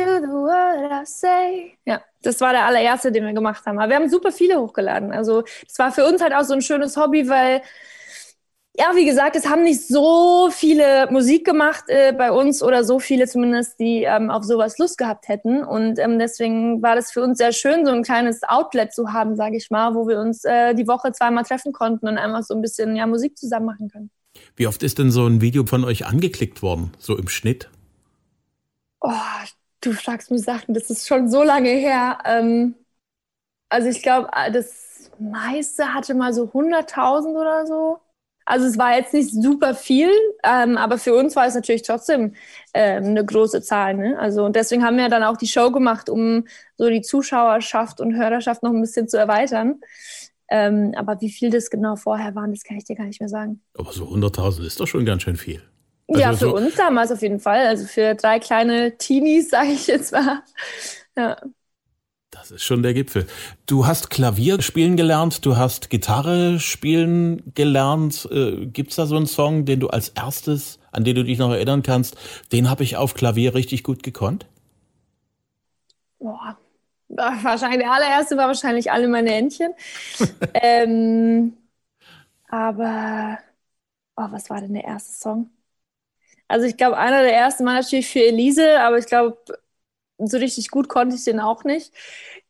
Ja, 1.85 2.01
das 2.21 2.39
war 2.39 2.53
der 2.53 2.65
allererste, 2.65 3.11
den 3.11 3.25
wir 3.25 3.33
gemacht 3.33 3.65
haben. 3.65 3.77
Aber 3.77 3.89
wir 3.89 3.97
haben 3.97 4.09
super 4.09 4.31
viele 4.31 4.57
hochgeladen. 4.57 5.11
Also, 5.11 5.43
das 5.67 5.77
war 5.77 5.91
für 5.91 6.05
uns 6.05 6.21
halt 6.21 6.33
auch 6.33 6.43
so 6.43 6.53
ein 6.53 6.61
schönes 6.61 6.95
Hobby, 6.95 7.27
weil, 7.27 7.61
ja, 8.77 8.91
wie 8.95 9.03
gesagt, 9.03 9.35
es 9.35 9.49
haben 9.49 9.63
nicht 9.63 9.85
so 9.85 10.49
viele 10.49 11.11
Musik 11.11 11.45
gemacht 11.45 11.83
äh, 11.87 12.13
bei 12.13 12.31
uns 12.31 12.63
oder 12.63 12.85
so 12.85 12.99
viele 12.99 13.27
zumindest, 13.27 13.81
die 13.81 14.03
ähm, 14.03 14.29
auf 14.29 14.45
sowas 14.45 14.77
Lust 14.77 14.97
gehabt 14.97 15.27
hätten. 15.27 15.61
Und 15.61 15.99
ähm, 15.99 16.17
deswegen 16.17 16.81
war 16.81 16.95
das 16.95 17.11
für 17.11 17.21
uns 17.21 17.37
sehr 17.37 17.51
schön, 17.51 17.85
so 17.85 17.91
ein 17.91 18.03
kleines 18.03 18.43
Outlet 18.43 18.93
zu 18.93 19.11
haben, 19.11 19.35
sage 19.35 19.57
ich 19.57 19.69
mal, 19.69 19.93
wo 19.93 20.07
wir 20.07 20.21
uns 20.21 20.45
äh, 20.45 20.73
die 20.73 20.87
Woche 20.87 21.11
zweimal 21.11 21.43
treffen 21.43 21.73
konnten 21.73 22.07
und 22.07 22.17
einfach 22.17 22.43
so 22.43 22.55
ein 22.55 22.61
bisschen 22.61 22.95
ja, 22.95 23.05
Musik 23.07 23.37
zusammen 23.37 23.65
machen 23.65 23.89
können. 23.89 24.09
Wie 24.55 24.67
oft 24.67 24.83
ist 24.83 24.99
denn 24.99 25.11
so 25.11 25.27
ein 25.27 25.41
Video 25.41 25.65
von 25.65 25.83
euch 25.83 26.05
angeklickt 26.05 26.61
worden, 26.61 26.93
so 26.97 27.17
im 27.17 27.27
Schnitt? 27.27 27.69
Oh, 29.11 29.47
du 29.81 29.93
fragst 29.93 30.29
mich 30.29 30.43
Sachen, 30.43 30.75
das 30.75 30.91
ist 30.91 31.07
schon 31.07 31.29
so 31.29 31.41
lange 31.41 31.69
her. 31.69 32.19
Ähm, 32.25 32.75
also 33.69 33.87
ich 33.89 34.03
glaube, 34.03 34.29
äh, 34.35 34.51
das 34.51 35.11
meiste 35.19 35.95
hatte 35.95 36.13
mal 36.13 36.31
so 36.31 36.45
100.000 36.45 37.35
oder 37.35 37.65
so. 37.65 37.97
Also 38.45 38.67
es 38.67 38.77
war 38.77 38.95
jetzt 38.95 39.13
nicht 39.13 39.31
super 39.31 39.73
viel, 39.75 40.11
ähm, 40.43 40.77
aber 40.77 40.97
für 40.99 41.15
uns 41.15 41.35
war 41.35 41.47
es 41.47 41.55
natürlich 41.55 41.83
trotzdem 41.83 42.35
ähm, 42.73 43.05
eine 43.05 43.25
große 43.25 43.61
Zahl. 43.63 43.95
Ne? 43.95 44.17
Also 44.19 44.45
und 44.45 44.55
deswegen 44.55 44.83
haben 44.83 44.97
wir 44.97 45.09
dann 45.09 45.23
auch 45.23 45.37
die 45.37 45.47
Show 45.47 45.71
gemacht, 45.71 46.09
um 46.09 46.45
so 46.77 46.89
die 46.89 47.01
Zuschauerschaft 47.01 48.01
und 48.01 48.15
Hörerschaft 48.15 48.61
noch 48.63 48.71
ein 48.71 48.81
bisschen 48.81 49.07
zu 49.07 49.17
erweitern. 49.17 49.81
Ähm, 50.49 50.93
aber 50.95 51.19
wie 51.21 51.31
viel 51.31 51.49
das 51.49 51.69
genau 51.69 51.95
vorher 51.95 52.33
waren, 52.35 52.51
das 52.51 52.63
kann 52.63 52.77
ich 52.77 52.85
dir 52.85 52.95
gar 52.95 53.05
nicht 53.05 53.19
mehr 53.19 53.29
sagen. 53.29 53.61
Aber 53.75 53.91
so 53.91 54.05
100.000 54.05 54.65
ist 54.65 54.79
doch 54.79 54.87
schon 54.87 55.05
ganz 55.05 55.23
schön 55.23 55.37
viel. 55.37 55.63
Also 56.09 56.21
ja, 56.21 56.31
für 56.31 56.37
so 56.37 56.55
uns 56.55 56.75
damals 56.75 57.11
auf 57.11 57.21
jeden 57.21 57.39
Fall. 57.39 57.67
Also 57.67 57.85
für 57.85 58.15
drei 58.15 58.39
kleine 58.39 58.97
Teenies, 58.97 59.49
sage 59.51 59.69
ich 59.69 59.87
jetzt 59.87 60.11
mal. 60.11 60.43
Ja. 61.15 61.37
Das 62.31 62.51
ist 62.51 62.63
schon 62.63 62.83
der 62.83 62.93
Gipfel. 62.93 63.25
Du 63.65 63.87
hast 63.87 64.09
Klavier 64.11 64.61
spielen 64.61 64.95
gelernt, 64.97 65.45
du 65.45 65.57
hast 65.57 65.89
Gitarre 65.89 66.59
spielen 66.59 67.41
gelernt. 67.55 68.27
Äh, 68.31 68.67
Gibt 68.67 68.91
es 68.91 68.97
da 68.97 69.07
so 69.07 69.15
einen 69.15 69.25
Song, 69.25 69.65
den 69.65 69.79
du 69.79 69.87
als 69.87 70.09
erstes 70.09 70.79
an 70.91 71.03
den 71.03 71.15
du 71.15 71.23
dich 71.23 71.37
noch 71.37 71.51
erinnern 71.51 71.83
kannst, 71.83 72.17
den 72.51 72.69
habe 72.69 72.83
ich 72.83 72.97
auf 72.97 73.13
Klavier 73.13 73.55
richtig 73.55 73.83
gut 73.83 74.03
gekonnt? 74.03 74.47
Boah, 76.19 76.57
wahrscheinlich 77.07 77.79
der 77.79 77.91
allererste 77.91 78.37
war 78.37 78.47
wahrscheinlich 78.47 78.91
alle 78.91 79.07
meine 79.07 79.31
Händchen. 79.31 79.73
ähm, 80.53 81.57
aber, 82.47 83.37
oh, 84.15 84.27
was 84.29 84.49
war 84.49 84.61
denn 84.61 84.73
der 84.73 84.85
erste 84.85 85.13
Song? 85.13 85.49
Also 86.49 86.67
ich 86.67 86.77
glaube, 86.77 86.97
einer 86.97 87.23
der 87.23 87.33
ersten 87.35 87.65
war 87.65 87.75
natürlich 87.75 88.09
für 88.09 88.21
Elise, 88.25 88.81
aber 88.81 88.99
ich 88.99 89.07
glaube, 89.07 89.37
so 90.19 90.37
richtig 90.37 90.69
gut 90.69 90.89
konnte 90.89 91.15
ich 91.15 91.25
den 91.25 91.39
auch 91.39 91.63
nicht. 91.63 91.93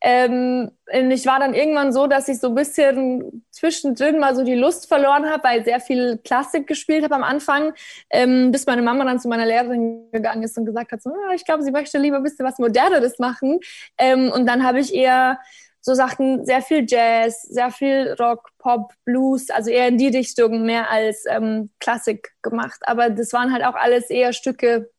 Ähm, 0.02 0.72
ich 0.92 1.26
war 1.28 1.40
dann 1.40 1.54
irgendwann 1.54 1.94
so, 1.94 2.08
dass 2.08 2.28
ich 2.30 2.40
so 2.40 2.50
ein 2.50 2.56
bisschen 2.56 3.46
zwischendrin 3.52 4.20
mal 4.20 4.36
so 4.36 4.44
die 4.44 4.56
Lust 4.56 4.88
verloren 4.88 5.30
habe, 5.30 5.44
weil 5.44 5.66
sehr 5.66 5.80
viel 5.82 6.18
Klassik 6.24 6.68
gespielt 6.68 7.04
habe 7.04 7.16
am 7.16 7.24
Anfang, 7.24 7.74
ähm, 8.10 8.52
bis 8.52 8.66
meine 8.66 8.82
Mama 8.82 9.06
dann 9.06 9.20
zu 9.20 9.28
meiner 9.28 9.46
Lehrerin 9.46 10.10
gegangen 10.12 10.44
ist 10.44 10.58
und 10.58 10.66
gesagt 10.66 10.92
hat, 10.94 11.04
so, 11.04 11.12
ah, 11.12 11.34
ich 11.36 11.46
glaube, 11.46 11.64
sie 11.64 11.72
möchte 11.72 12.00
lieber 12.00 12.18
ein 12.18 12.24
bisschen 12.24 12.46
was 12.46 12.60
Moderneres 12.60 13.20
machen. 13.20 13.60
Ähm, 13.98 14.32
und 14.32 14.48
dann 14.48 14.64
habe 14.66 14.80
ich 14.80 14.94
eher 14.94 15.40
so 15.82 15.94
Sachen, 15.94 16.46
sehr 16.46 16.62
viel 16.62 16.86
Jazz, 16.88 17.44
sehr 17.44 17.72
viel 17.72 18.15
Rock, 18.20 18.50
Pop, 18.58 18.94
Blues, 19.06 19.50
also 19.50 19.70
eher 19.70 19.88
in 19.88 19.98
die 19.98 20.08
Richtung 20.08 20.65
mehr 20.65 20.89
als 20.89 21.24
ähm, 21.30 21.70
Klassik 21.80 22.34
gemacht. 22.42 22.80
Aber 22.84 23.10
das 23.10 23.34
waren 23.34 23.54
halt 23.54 23.63
auch 23.63 23.76
alles 23.76 24.10
eher 24.10 24.34
Stücke, 24.34 24.89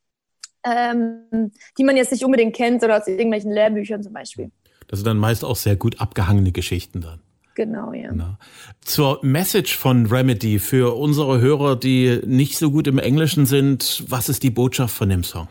ähm, 0.65 1.53
die 1.79 1.85
man 1.85 1.97
jetzt 1.97 2.13
nicht 2.13 2.25
unbedingt 2.25 2.57
kennt 2.57 2.83
oder 2.83 2.99
aus 2.99 3.07
irgendwelchen 3.07 3.53
Lehrbüchern 3.53 4.03
zum 4.03 4.13
Beispiel. 4.13 4.51
Das 4.89 4.99
sind 4.99 5.07
dann 5.07 5.19
meist 5.19 5.45
auch 5.45 5.57
sehr 5.57 5.77
gut 5.77 6.01
abgehangene 6.01 6.53
Geschichten 6.53 7.01
dann. 7.01 7.21
Genau, 7.55 7.93
ja. 7.93 8.11
Na. 8.13 8.39
Zur 8.81 9.19
Message 9.23 9.77
von 9.77 10.07
Remedy 10.07 10.59
für 10.59 10.97
unsere 10.97 11.41
Hörer, 11.41 11.77
die 11.77 12.21
nicht 12.25 12.57
so 12.57 12.71
gut 12.71 12.87
im 12.87 12.99
Englischen 12.99 13.45
sind, 13.45 14.05
was 14.09 14.29
ist 14.29 14.43
die 14.43 14.51
Botschaft 14.51 14.95
von 14.95 15.09
dem 15.09 15.25
Song? 15.25 15.49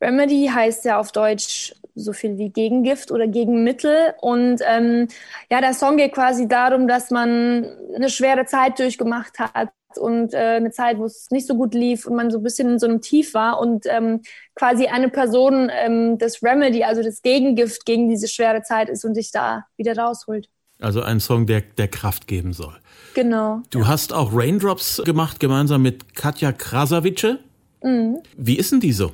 Remedy 0.00 0.50
heißt 0.52 0.84
ja 0.84 0.98
auf 0.98 1.12
Deutsch 1.12 1.74
so 1.94 2.12
viel 2.12 2.38
wie 2.38 2.50
Gegengift 2.50 3.10
oder 3.10 3.26
Gegenmittel. 3.26 4.14
Und 4.20 4.60
ähm, 4.66 5.08
ja, 5.50 5.60
der 5.60 5.74
Song 5.74 5.96
geht 5.96 6.12
quasi 6.12 6.48
darum, 6.48 6.88
dass 6.88 7.10
man 7.10 7.66
eine 7.94 8.08
schwere 8.08 8.46
Zeit 8.46 8.78
durchgemacht 8.78 9.38
hat 9.38 9.70
und 9.96 10.34
äh, 10.34 10.56
eine 10.56 10.70
Zeit, 10.70 10.98
wo 10.98 11.04
es 11.04 11.30
nicht 11.30 11.46
so 11.46 11.54
gut 11.54 11.74
lief 11.74 12.06
und 12.06 12.16
man 12.16 12.30
so 12.30 12.38
ein 12.38 12.42
bisschen 12.42 12.70
in 12.70 12.78
so 12.78 12.86
einem 12.86 13.00
Tief 13.00 13.34
war 13.34 13.60
und 13.60 13.84
ähm, 13.86 14.20
quasi 14.54 14.86
eine 14.86 15.08
Person 15.08 15.70
ähm, 15.70 16.18
das 16.18 16.42
Remedy, 16.42 16.84
also 16.84 17.02
das 17.02 17.22
Gegengift 17.22 17.84
gegen 17.84 18.08
diese 18.08 18.28
schwere 18.28 18.62
Zeit 18.62 18.88
ist 18.88 19.04
und 19.04 19.14
dich 19.14 19.30
da 19.30 19.66
wieder 19.76 19.96
rausholt. 19.96 20.48
Also 20.80 21.02
ein 21.02 21.20
Song, 21.20 21.46
der, 21.46 21.60
der 21.60 21.88
Kraft 21.88 22.26
geben 22.26 22.52
soll. 22.52 22.74
Genau. 23.14 23.60
Du 23.70 23.80
ja. 23.80 23.88
hast 23.88 24.12
auch 24.12 24.30
Raindrops 24.32 25.02
gemacht, 25.04 25.38
gemeinsam 25.38 25.82
mit 25.82 26.14
Katja 26.16 26.52
Krasavice. 26.52 27.38
Mhm. 27.82 28.18
Wie 28.36 28.56
ist 28.56 28.72
denn 28.72 28.80
die 28.80 28.92
so? 28.92 29.12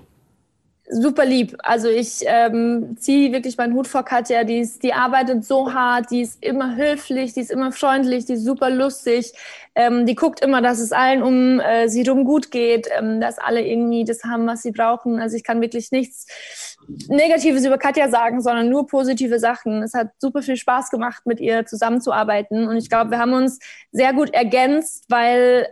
Super 0.91 1.25
lieb. 1.25 1.57
Also 1.63 1.89
ich 1.89 2.23
ähm, 2.25 2.97
ziehe 2.99 3.33
wirklich 3.33 3.57
meinen 3.57 3.75
Hut 3.75 3.87
vor 3.87 4.05
Katja. 4.05 4.45
Die, 4.45 4.61
ist, 4.61 4.83
die 4.83 4.93
arbeitet 4.93 5.45
so 5.45 5.73
hart, 5.73 6.11
die 6.11 6.23
ist 6.23 6.43
immer 6.43 6.77
höflich, 6.77 7.35
die 7.35 7.41
ist 7.41 7.51
immer 7.51 7.73
freundlich, 7.73 8.25
die 8.25 8.35
ist 8.35 8.45
super 8.45 8.71
lustig. 8.71 9.33
Ähm, 9.75 10.07
die 10.07 10.15
guckt 10.15 10.41
immer, 10.41 10.61
dass 10.63 10.81
es 10.81 10.93
allen 10.93 11.23
um 11.23 11.61
äh, 11.61 11.89
sie 11.89 12.03
rum 12.09 12.25
gut 12.25 12.51
geht, 12.51 12.89
ähm, 12.99 13.21
dass 13.21 13.39
alle 13.39 13.63
irgendwie 13.63 14.05
das 14.05 14.25
haben, 14.25 14.47
was 14.47 14.63
sie 14.63 14.73
brauchen. 14.73 15.21
Also 15.21 15.37
ich 15.37 15.45
kann 15.45 15.61
wirklich 15.61 15.93
nichts 15.93 16.27
Negatives 17.09 17.65
über 17.65 17.79
Katja 17.79 18.09
sagen, 18.09 18.41
sondern 18.41 18.71
nur 18.71 18.87
positive 18.87 19.39
Sachen. 19.39 19.83
Es 19.83 19.95
hat 19.95 20.09
super 20.19 20.43
viel 20.43 20.57
Spaß 20.57 20.91
gemacht, 20.91 21.27
mit 21.27 21.39
ihr 21.39 21.67
zusammenzuarbeiten. 21.67 22.67
Und 22.67 22.77
ich 22.77 22.89
glaube, 22.89 23.11
wir 23.11 23.19
haben 23.19 23.35
uns 23.35 23.59
sehr 23.93 24.13
gut 24.15 24.31
ergänzt, 24.33 25.05
weil 25.09 25.69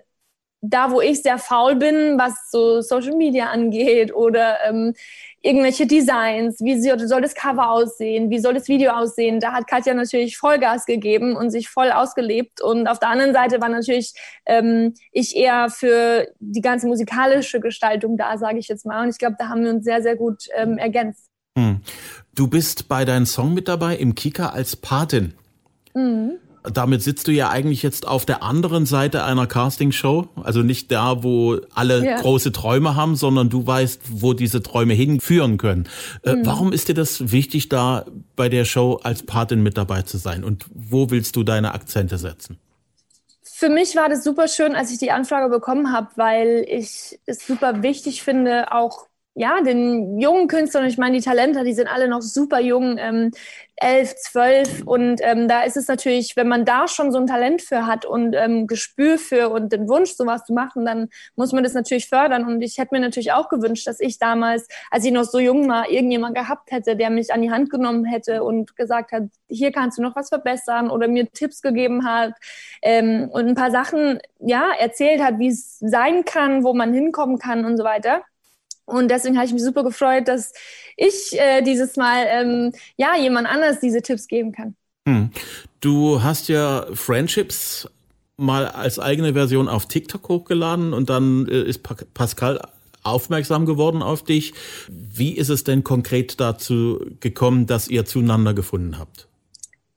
da, 0.70 0.90
wo 0.90 1.00
ich 1.00 1.22
sehr 1.22 1.38
faul 1.38 1.76
bin, 1.76 2.18
was 2.18 2.50
so 2.50 2.80
Social 2.80 3.16
Media 3.16 3.46
angeht 3.46 4.14
oder 4.14 4.58
ähm, 4.66 4.94
irgendwelche 5.42 5.86
Designs, 5.86 6.60
wie 6.60 6.80
soll 6.80 7.20
das 7.20 7.34
Cover 7.34 7.70
aussehen, 7.70 8.30
wie 8.30 8.38
soll 8.38 8.54
das 8.54 8.68
Video 8.68 8.92
aussehen, 8.92 9.38
da 9.38 9.52
hat 9.52 9.68
Katja 9.68 9.94
natürlich 9.94 10.36
Vollgas 10.36 10.86
gegeben 10.86 11.36
und 11.36 11.50
sich 11.50 11.68
voll 11.68 11.92
ausgelebt. 11.92 12.60
Und 12.60 12.88
auf 12.88 12.98
der 12.98 13.10
anderen 13.10 13.32
Seite 13.32 13.60
war 13.60 13.68
natürlich 13.68 14.12
ähm, 14.44 14.94
ich 15.12 15.36
eher 15.36 15.70
für 15.70 16.28
die 16.40 16.60
ganze 16.60 16.86
musikalische 16.88 17.60
Gestaltung 17.60 18.16
da, 18.16 18.38
sage 18.38 18.58
ich 18.58 18.68
jetzt 18.68 18.86
mal. 18.86 19.04
Und 19.04 19.10
ich 19.10 19.18
glaube, 19.18 19.36
da 19.38 19.48
haben 19.48 19.62
wir 19.62 19.70
uns 19.70 19.84
sehr, 19.84 20.02
sehr 20.02 20.16
gut 20.16 20.48
ähm, 20.56 20.78
ergänzt. 20.78 21.26
Hm. 21.56 21.80
Du 22.34 22.48
bist 22.48 22.88
bei 22.88 23.04
deinem 23.04 23.26
Song 23.26 23.54
mit 23.54 23.68
dabei 23.68 23.96
im 23.96 24.14
Kika 24.14 24.48
als 24.48 24.76
Patin. 24.76 25.34
Mhm 25.94 26.38
damit 26.72 27.02
sitzt 27.02 27.28
du 27.28 27.32
ja 27.32 27.50
eigentlich 27.50 27.82
jetzt 27.82 28.06
auf 28.06 28.26
der 28.26 28.42
anderen 28.42 28.86
Seite 28.86 29.24
einer 29.24 29.46
Castingshow. 29.46 30.28
Also 30.42 30.62
nicht 30.62 30.90
da, 30.90 31.22
wo 31.22 31.58
alle 31.74 32.04
ja. 32.04 32.20
große 32.20 32.52
Träume 32.52 32.96
haben, 32.96 33.16
sondern 33.16 33.48
du 33.48 33.66
weißt, 33.66 34.02
wo 34.10 34.32
diese 34.32 34.62
Träume 34.62 34.94
hinführen 34.94 35.58
können. 35.58 35.88
Äh, 36.22 36.36
mhm. 36.36 36.46
Warum 36.46 36.72
ist 36.72 36.88
dir 36.88 36.94
das 36.94 37.32
wichtig, 37.32 37.68
da 37.68 38.06
bei 38.34 38.48
der 38.48 38.64
Show 38.64 39.00
als 39.02 39.22
Patin 39.22 39.62
mit 39.62 39.76
dabei 39.76 40.02
zu 40.02 40.18
sein? 40.18 40.44
Und 40.44 40.66
wo 40.74 41.10
willst 41.10 41.36
du 41.36 41.42
deine 41.42 41.74
Akzente 41.74 42.18
setzen? 42.18 42.58
Für 43.42 43.70
mich 43.70 43.96
war 43.96 44.10
das 44.10 44.22
super 44.22 44.48
schön, 44.48 44.74
als 44.74 44.90
ich 44.90 44.98
die 44.98 45.12
Anfrage 45.12 45.48
bekommen 45.48 45.92
habe, 45.92 46.08
weil 46.16 46.66
ich 46.68 47.18
es 47.24 47.46
super 47.46 47.82
wichtig 47.82 48.22
finde, 48.22 48.72
auch 48.72 49.06
ja, 49.38 49.60
den 49.60 50.18
jungen 50.18 50.48
Künstlern, 50.48 50.86
ich 50.86 50.96
meine, 50.96 51.18
die 51.18 51.22
Talente, 51.22 51.62
die 51.62 51.74
sind 51.74 51.88
alle 51.88 52.08
noch 52.08 52.22
super 52.22 52.58
jung, 52.58 52.96
ähm, 52.98 53.32
elf, 53.76 54.14
zwölf. 54.16 54.82
Und 54.86 55.20
ähm, 55.22 55.46
da 55.46 55.62
ist 55.62 55.76
es 55.76 55.88
natürlich, 55.88 56.36
wenn 56.36 56.48
man 56.48 56.64
da 56.64 56.88
schon 56.88 57.12
so 57.12 57.18
ein 57.18 57.26
Talent 57.26 57.60
für 57.60 57.86
hat 57.86 58.06
und 58.06 58.34
ähm, 58.34 58.66
Gespür 58.66 59.18
für 59.18 59.50
und 59.50 59.72
den 59.72 59.90
Wunsch, 59.90 60.12
sowas 60.12 60.44
zu 60.44 60.54
machen, 60.54 60.86
dann 60.86 61.10
muss 61.36 61.52
man 61.52 61.62
das 61.64 61.74
natürlich 61.74 62.08
fördern. 62.08 62.46
Und 62.46 62.62
ich 62.62 62.78
hätte 62.78 62.94
mir 62.94 63.00
natürlich 63.02 63.32
auch 63.32 63.50
gewünscht, 63.50 63.86
dass 63.86 64.00
ich 64.00 64.18
damals, 64.18 64.68
als 64.90 65.04
ich 65.04 65.12
noch 65.12 65.24
so 65.24 65.38
jung 65.38 65.68
war, 65.68 65.90
irgendjemand 65.90 66.34
gehabt 66.34 66.70
hätte, 66.70 66.96
der 66.96 67.10
mich 67.10 67.30
an 67.30 67.42
die 67.42 67.50
Hand 67.50 67.68
genommen 67.68 68.06
hätte 68.06 68.42
und 68.42 68.74
gesagt 68.74 69.12
hat, 69.12 69.24
hier 69.48 69.70
kannst 69.70 69.98
du 69.98 70.02
noch 70.02 70.16
was 70.16 70.30
verbessern 70.30 70.88
oder 70.88 71.08
mir 71.08 71.30
Tipps 71.30 71.60
gegeben 71.60 72.06
hat 72.06 72.32
ähm, 72.80 73.28
und 73.30 73.48
ein 73.48 73.54
paar 73.54 73.70
Sachen, 73.70 74.18
ja, 74.40 74.70
erzählt 74.78 75.22
hat, 75.22 75.38
wie 75.38 75.48
es 75.48 75.78
sein 75.80 76.24
kann, 76.24 76.64
wo 76.64 76.72
man 76.72 76.94
hinkommen 76.94 77.38
kann 77.38 77.66
und 77.66 77.76
so 77.76 77.84
weiter. 77.84 78.22
Und 78.86 79.10
deswegen 79.10 79.36
habe 79.36 79.46
ich 79.46 79.52
mich 79.52 79.62
super 79.62 79.84
gefreut, 79.84 80.28
dass 80.28 80.52
ich 80.96 81.38
äh, 81.38 81.60
dieses 81.62 81.96
Mal 81.96 82.24
ähm, 82.28 82.72
ja 82.96 83.16
jemand 83.16 83.48
anders 83.48 83.80
diese 83.80 84.00
Tipps 84.00 84.28
geben 84.28 84.52
kann. 84.52 84.76
Hm. 85.06 85.30
Du 85.80 86.22
hast 86.22 86.48
ja 86.48 86.86
Friendships 86.94 87.88
mal 88.36 88.66
als 88.66 88.98
eigene 88.98 89.32
Version 89.32 89.68
auf 89.68 89.86
TikTok 89.86 90.28
hochgeladen 90.28 90.92
und 90.92 91.10
dann 91.10 91.46
äh, 91.48 91.62
ist 91.62 91.82
pa 91.82 91.96
Pascal 92.14 92.60
aufmerksam 93.02 93.66
geworden 93.66 94.02
auf 94.02 94.24
dich. 94.24 94.52
Wie 94.88 95.32
ist 95.32 95.48
es 95.48 95.64
denn 95.64 95.84
konkret 95.84 96.40
dazu 96.40 97.00
gekommen, 97.20 97.66
dass 97.66 97.88
ihr 97.88 98.04
zueinander 98.04 98.52
gefunden 98.52 98.98
habt? 98.98 99.25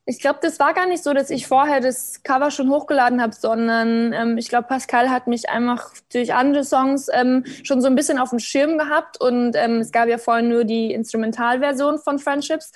Ich 0.09 0.19
glaube, 0.19 0.39
das 0.41 0.57
war 0.57 0.73
gar 0.73 0.87
nicht 0.87 1.03
so, 1.03 1.13
dass 1.13 1.29
ich 1.29 1.45
vorher 1.45 1.81
das 1.81 2.23
Cover 2.23 2.49
schon 2.49 2.71
hochgeladen 2.71 3.21
habe, 3.21 3.35
sondern 3.35 4.11
ähm, 4.11 4.37
ich 4.39 4.49
glaube, 4.49 4.67
Pascal 4.67 5.11
hat 5.11 5.27
mich 5.27 5.51
einfach 5.51 5.91
durch 6.11 6.33
andere 6.33 6.63
Songs 6.63 7.09
ähm, 7.13 7.45
schon 7.61 7.79
so 7.79 7.85
ein 7.85 7.93
bisschen 7.93 8.17
auf 8.17 8.31
dem 8.31 8.39
Schirm 8.39 8.79
gehabt 8.79 9.21
und 9.21 9.55
ähm, 9.55 9.77
es 9.81 9.91
gab 9.91 10.09
ja 10.09 10.17
vorhin 10.17 10.49
nur 10.49 10.63
die 10.63 10.93
Instrumentalversion 10.93 11.99
von 11.99 12.17
Friendships. 12.17 12.71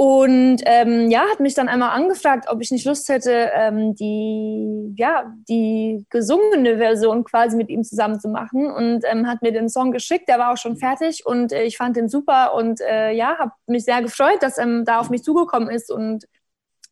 Und 0.00 0.62
ähm, 0.64 1.10
ja, 1.10 1.24
hat 1.30 1.40
mich 1.40 1.54
dann 1.54 1.68
einmal 1.68 1.90
angefragt, 1.90 2.46
ob 2.48 2.62
ich 2.62 2.70
nicht 2.70 2.86
Lust 2.86 3.08
hätte, 3.08 3.50
ähm, 3.52 3.94
die, 3.96 4.94
ja, 4.96 5.34
die 5.48 6.06
gesungene 6.08 6.78
Version 6.78 7.24
quasi 7.24 7.56
mit 7.56 7.68
ihm 7.68 7.82
zusammen 7.82 8.20
zu 8.20 8.28
machen 8.28 8.70
und 8.70 9.02
ähm, 9.04 9.26
hat 9.26 9.42
mir 9.42 9.52
den 9.52 9.68
Song 9.68 9.90
geschickt. 9.90 10.28
Der 10.28 10.38
war 10.38 10.52
auch 10.52 10.56
schon 10.56 10.76
fertig 10.76 11.26
und 11.26 11.52
äh, 11.52 11.64
ich 11.64 11.76
fand 11.76 11.96
den 11.96 12.08
super 12.08 12.54
und 12.54 12.80
äh, 12.80 13.10
ja, 13.10 13.38
habe 13.38 13.50
mich 13.66 13.84
sehr 13.84 14.00
gefreut, 14.00 14.38
dass 14.40 14.56
er 14.56 14.84
da 14.84 15.00
auf 15.00 15.10
mich 15.10 15.24
zugekommen 15.24 15.68
ist 15.68 15.90
und 15.90 16.24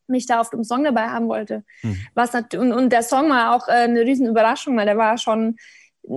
mich 0.09 0.25
da 0.25 0.39
auf 0.39 0.49
dem 0.49 0.63
Song 0.63 0.83
dabei 0.83 1.07
haben 1.07 1.27
wollte. 1.27 1.63
Mhm. 1.83 1.97
Was 2.13 2.33
und, 2.33 2.53
und 2.53 2.89
der 2.89 3.03
Song 3.03 3.29
war 3.29 3.55
auch 3.55 3.67
äh, 3.67 3.83
eine 3.83 4.01
riesen 4.01 4.27
Überraschung, 4.27 4.77
weil 4.77 4.85
der 4.85 4.97
war 4.97 5.17
schon 5.17 5.57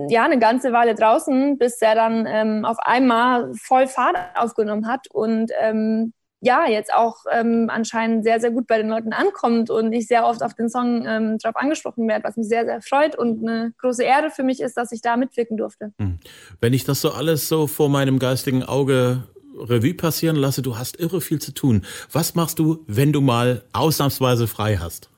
ja 0.07 0.23
eine 0.23 0.39
ganze 0.39 0.71
Weile 0.71 0.95
draußen, 0.95 1.57
bis 1.57 1.81
er 1.81 1.95
dann 1.95 2.25
ähm, 2.25 2.65
auf 2.65 2.79
einmal 2.79 3.51
voll 3.55 3.87
Fahrt 3.87 4.17
aufgenommen 4.35 4.87
hat 4.87 5.07
und 5.11 5.51
ähm, 5.59 6.13
ja, 6.43 6.67
jetzt 6.67 6.91
auch 6.91 7.17
ähm, 7.31 7.69
anscheinend 7.71 8.23
sehr, 8.23 8.39
sehr 8.39 8.49
gut 8.49 8.65
bei 8.65 8.77
den 8.77 8.89
Leuten 8.89 9.13
ankommt 9.13 9.69
und 9.69 9.93
ich 9.93 10.07
sehr 10.07 10.25
oft 10.25 10.41
auf 10.41 10.55
den 10.55 10.69
Song 10.69 11.05
ähm, 11.05 11.37
drauf 11.37 11.55
angesprochen 11.55 12.07
werde, 12.07 12.23
was 12.23 12.35
mich 12.35 12.47
sehr, 12.47 12.65
sehr 12.65 12.81
freut 12.81 13.15
und 13.15 13.47
eine 13.47 13.73
große 13.77 14.03
Ehre 14.03 14.31
für 14.31 14.43
mich 14.43 14.59
ist, 14.59 14.75
dass 14.75 14.91
ich 14.91 15.01
da 15.01 15.17
mitwirken 15.17 15.55
durfte. 15.55 15.93
Hm. 15.99 16.17
Wenn 16.59 16.73
ich 16.73 16.83
das 16.83 16.99
so 16.99 17.11
alles 17.11 17.47
so 17.47 17.67
vor 17.67 17.89
meinem 17.89 18.17
geistigen 18.17 18.63
Auge 18.63 19.27
Revue 19.61 19.93
passieren 19.93 20.35
lasse, 20.35 20.61
du 20.61 20.77
hast 20.77 20.99
irre 20.99 21.21
viel 21.21 21.39
zu 21.39 21.53
tun. 21.53 21.85
Was 22.11 22.35
machst 22.35 22.59
du, 22.59 22.83
wenn 22.87 23.13
du 23.13 23.21
mal 23.21 23.63
ausnahmsweise 23.73 24.47
frei 24.47 24.77
hast? 24.77 25.09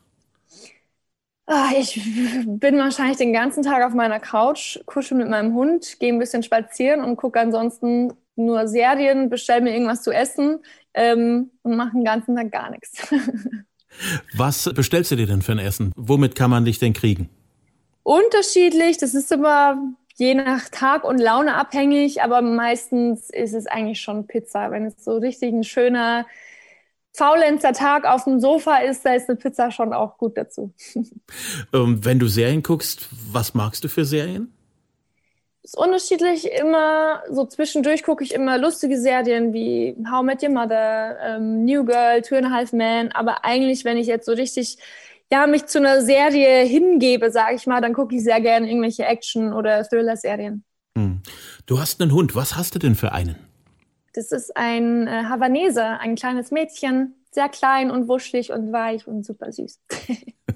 Ah, 1.45 1.71
ich 1.77 1.99
bin 2.45 2.77
wahrscheinlich 2.77 3.17
den 3.17 3.33
ganzen 3.33 3.63
Tag 3.63 3.85
auf 3.85 3.93
meiner 3.93 4.19
Couch, 4.19 4.79
kuschel 4.85 5.17
mit 5.17 5.29
meinem 5.29 5.53
Hund, 5.53 5.99
gehe 5.99 6.13
ein 6.13 6.19
bisschen 6.19 6.41
spazieren 6.41 7.03
und 7.03 7.17
gucke 7.17 7.39
ansonsten 7.39 8.13
nur 8.35 8.67
Serien, 8.67 9.29
bestelle 9.29 9.61
mir 9.61 9.73
irgendwas 9.73 10.03
zu 10.03 10.11
essen 10.11 10.59
ähm, 10.93 11.51
und 11.63 11.75
mache 11.75 11.91
den 11.91 12.05
ganzen 12.05 12.35
Tag 12.35 12.51
gar 12.51 12.69
nichts. 12.71 13.07
Was 14.35 14.71
bestellst 14.73 15.11
du 15.11 15.15
dir 15.15 15.27
denn 15.27 15.41
für 15.41 15.51
ein 15.51 15.59
Essen? 15.59 15.91
Womit 15.95 16.35
kann 16.35 16.49
man 16.49 16.65
dich 16.65 16.79
denn 16.79 16.93
kriegen? 16.93 17.29
Unterschiedlich, 18.03 18.97
das 18.97 19.13
ist 19.13 19.31
immer 19.31 19.77
je 20.15 20.35
nach 20.35 20.69
Tag 20.69 21.03
und 21.03 21.17
Laune 21.19 21.55
abhängig, 21.55 22.21
aber 22.21 22.41
meistens 22.41 23.29
ist 23.29 23.53
es 23.53 23.67
eigentlich 23.67 24.01
schon 24.01 24.27
Pizza. 24.27 24.71
Wenn 24.71 24.85
es 24.85 25.03
so 25.03 25.17
richtig 25.17 25.53
ein 25.53 25.63
schöner, 25.63 26.25
faulenzer 27.15 27.73
Tag 27.73 28.05
auf 28.05 28.23
dem 28.23 28.39
Sofa 28.39 28.77
ist, 28.77 29.05
da 29.05 29.13
ist 29.13 29.29
eine 29.29 29.37
Pizza 29.37 29.71
schon 29.71 29.93
auch 29.93 30.17
gut 30.17 30.37
dazu. 30.37 30.73
Ähm, 31.73 32.03
wenn 32.05 32.19
du 32.19 32.27
Serien 32.27 32.61
guckst, 32.61 33.09
was 33.31 33.53
magst 33.55 33.83
du 33.83 33.87
für 33.87 34.05
Serien? 34.05 34.53
ist 35.63 35.77
unterschiedlich. 35.77 36.51
Immer 36.51 37.23
so 37.29 37.45
zwischendurch 37.45 38.03
gucke 38.03 38.23
ich 38.23 38.33
immer 38.33 38.57
lustige 38.57 38.99
Serien 38.99 39.53
wie 39.53 39.95
How 40.09 40.21
I 40.21 40.25
Met 40.25 40.43
Your 40.43 40.49
Mother, 40.49 41.17
ähm, 41.21 41.65
New 41.65 41.85
Girl, 41.85 42.21
Two 42.21 42.35
and 42.35 42.45
a 42.45 42.49
Half 42.51 42.73
Men. 42.73 43.11
Aber 43.13 43.45
eigentlich, 43.45 43.85
wenn 43.85 43.97
ich 43.97 44.07
jetzt 44.07 44.25
so 44.25 44.33
richtig 44.33 44.77
ja, 45.33 45.47
mich 45.47 45.65
zu 45.65 45.79
einer 45.79 46.03
Serie 46.03 46.63
hingebe, 46.63 47.31
sage 47.31 47.55
ich 47.55 47.65
mal, 47.65 47.81
dann 47.81 47.93
gucke 47.93 48.15
ich 48.15 48.23
sehr 48.23 48.39
gerne 48.39 48.69
irgendwelche 48.69 49.03
Action- 49.03 49.51
oder 49.51 49.83
Thriller-Serien. 49.83 50.63
Hm. 50.95 51.21
Du 51.65 51.79
hast 51.79 51.99
einen 51.99 52.11
Hund. 52.11 52.35
Was 52.35 52.55
hast 52.55 52.75
du 52.75 52.79
denn 52.79 52.93
für 52.93 53.13
einen? 53.13 53.35
Das 54.13 54.31
ist 54.31 54.55
ein 54.55 55.07
äh, 55.07 55.23
Havaneser, 55.23 55.99
ein 55.99 56.13
kleines 56.13 56.51
Mädchen, 56.51 57.15
sehr 57.31 57.49
klein 57.49 57.89
und 57.89 58.07
wuschelig 58.07 58.51
und 58.51 58.71
weich 58.71 59.07
und 59.07 59.25
super 59.25 59.51
süß. 59.51 59.79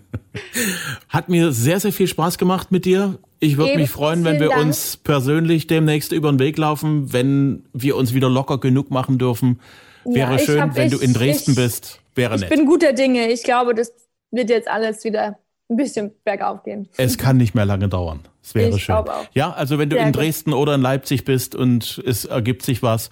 Hat 1.10 1.28
mir 1.28 1.52
sehr, 1.54 1.80
sehr 1.80 1.92
viel 1.92 2.06
Spaß 2.06 2.38
gemacht 2.38 2.72
mit 2.72 2.86
dir. 2.86 3.18
Ich 3.40 3.58
würde 3.58 3.78
mich 3.78 3.90
freuen, 3.90 4.24
wenn 4.26 4.40
wir 4.40 4.50
Dank. 4.50 4.62
uns 4.62 4.96
persönlich 4.98 5.66
demnächst 5.66 6.12
über 6.12 6.32
den 6.32 6.38
Weg 6.38 6.56
laufen, 6.60 7.12
wenn 7.12 7.66
wir 7.74 7.96
uns 7.96 8.13
wieder 8.13 8.30
locker 8.30 8.60
genug 8.60 8.92
machen 8.92 9.18
dürfen. 9.18 9.60
Wäre 10.06 10.34
ja, 10.34 10.38
schön, 10.38 10.62
hab, 10.62 10.76
wenn 10.76 10.90
ich, 10.90 10.94
du 10.94 11.00
in 11.00 11.16
Dresden 11.16 11.52
ich, 11.52 11.58
bist. 11.58 12.00
Wäre 12.13 12.36
ich 12.36 12.42
nett. 12.42 12.52
Ich 12.52 12.56
bin 12.56 12.68
guter 12.68 12.94
Dinge. 12.94 13.32
Ich 13.32 13.42
glaube, 13.42 13.74
das 13.74 13.92
wird 14.32 14.50
jetzt 14.50 14.68
alles 14.68 15.04
wieder 15.04 15.40
ein 15.70 15.76
bisschen 15.78 16.12
bergauf 16.24 16.63
gehen. 16.63 16.88
Es 16.98 17.18
kann 17.18 17.38
nicht 17.38 17.54
mehr 17.54 17.66
lange 17.66 17.90
dauern. 17.90 18.22
Es 18.42 18.56
wäre 18.56 18.70
ich 18.76 18.84
schön. 18.84 18.96
Auch. 18.96 19.26
Ja, 19.34 19.52
also 19.52 19.78
wenn 19.78 19.90
du 19.90 19.98
Sehr 19.98 20.08
in 20.08 20.13
Dresden 20.13 20.52
gut. 20.52 20.60
oder 20.62 20.76
in 20.76 20.82
Leipzig 20.82 21.26
bist 21.26 21.56
und 21.56 22.02
es 22.06 22.26
ergibt 22.26 22.63
sich 22.63 22.82
was, 22.82 23.10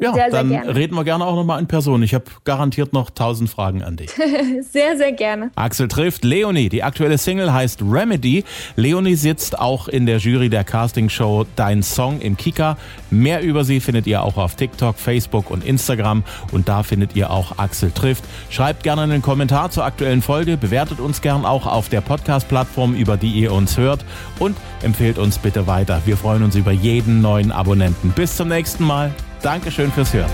ja, 0.00 0.12
sehr, 0.14 0.30
dann 0.30 0.48
sehr 0.48 0.74
reden 0.74 0.96
wir 0.96 1.04
gerne 1.04 1.24
auch 1.26 1.36
nochmal 1.36 1.60
in 1.60 1.66
Person. 1.66 2.02
Ich 2.02 2.14
habe 2.14 2.24
garantiert 2.44 2.92
noch 2.92 3.10
tausend 3.10 3.50
Fragen 3.50 3.82
an 3.82 3.96
dich. 3.96 4.10
sehr, 4.70 4.96
sehr 4.96 5.12
gerne. 5.12 5.50
Axel 5.54 5.86
trifft 5.86 6.24
Leonie. 6.24 6.70
Die 6.70 6.82
aktuelle 6.82 7.18
Single 7.18 7.52
heißt 7.52 7.82
Remedy. 7.82 8.44
Leonie 8.76 9.14
sitzt 9.14 9.58
auch 9.58 9.88
in 9.88 10.06
der 10.06 10.18
Jury 10.18 10.48
der 10.48 10.64
Castingshow 10.64 11.44
Dein 11.56 11.82
Song 11.82 12.20
im 12.20 12.36
Kika. 12.36 12.78
Mehr 13.10 13.42
über 13.42 13.64
sie 13.64 13.80
findet 13.80 14.06
ihr 14.06 14.22
auch 14.22 14.38
auf 14.38 14.56
TikTok, 14.56 14.98
Facebook 14.98 15.50
und 15.50 15.64
Instagram. 15.64 16.24
Und 16.52 16.68
da 16.68 16.82
findet 16.82 17.14
ihr 17.14 17.30
auch 17.30 17.58
Axel 17.58 17.90
trifft. 17.90 18.24
Schreibt 18.50 18.82
gerne 18.82 19.02
einen 19.02 19.22
Kommentar 19.22 19.70
zur 19.70 19.84
aktuellen 19.84 20.22
Folge. 20.22 20.56
Bewertet 20.56 21.00
uns 21.00 21.20
gern 21.20 21.44
auch 21.44 21.66
auf 21.66 21.90
der 21.90 22.00
Podcast-Plattform, 22.00 22.94
über 22.94 23.16
die 23.18 23.30
ihr 23.30 23.52
uns 23.52 23.76
hört. 23.76 24.04
Und 24.38 24.56
empfehlt 24.82 25.18
uns 25.18 25.38
bitte 25.38 25.66
weiter. 25.66 26.00
Wir 26.06 26.16
freuen 26.16 26.42
uns 26.42 26.56
über 26.56 26.72
jeden 26.72 27.20
neuen 27.20 27.52
Abonnenten. 27.52 28.10
Bis 28.10 28.36
zum 28.36 28.48
nächsten 28.48 28.84
Mal. 28.84 29.12
Dankeschön 29.42 29.90
fürs 29.92 30.12
Hören. 30.14 30.30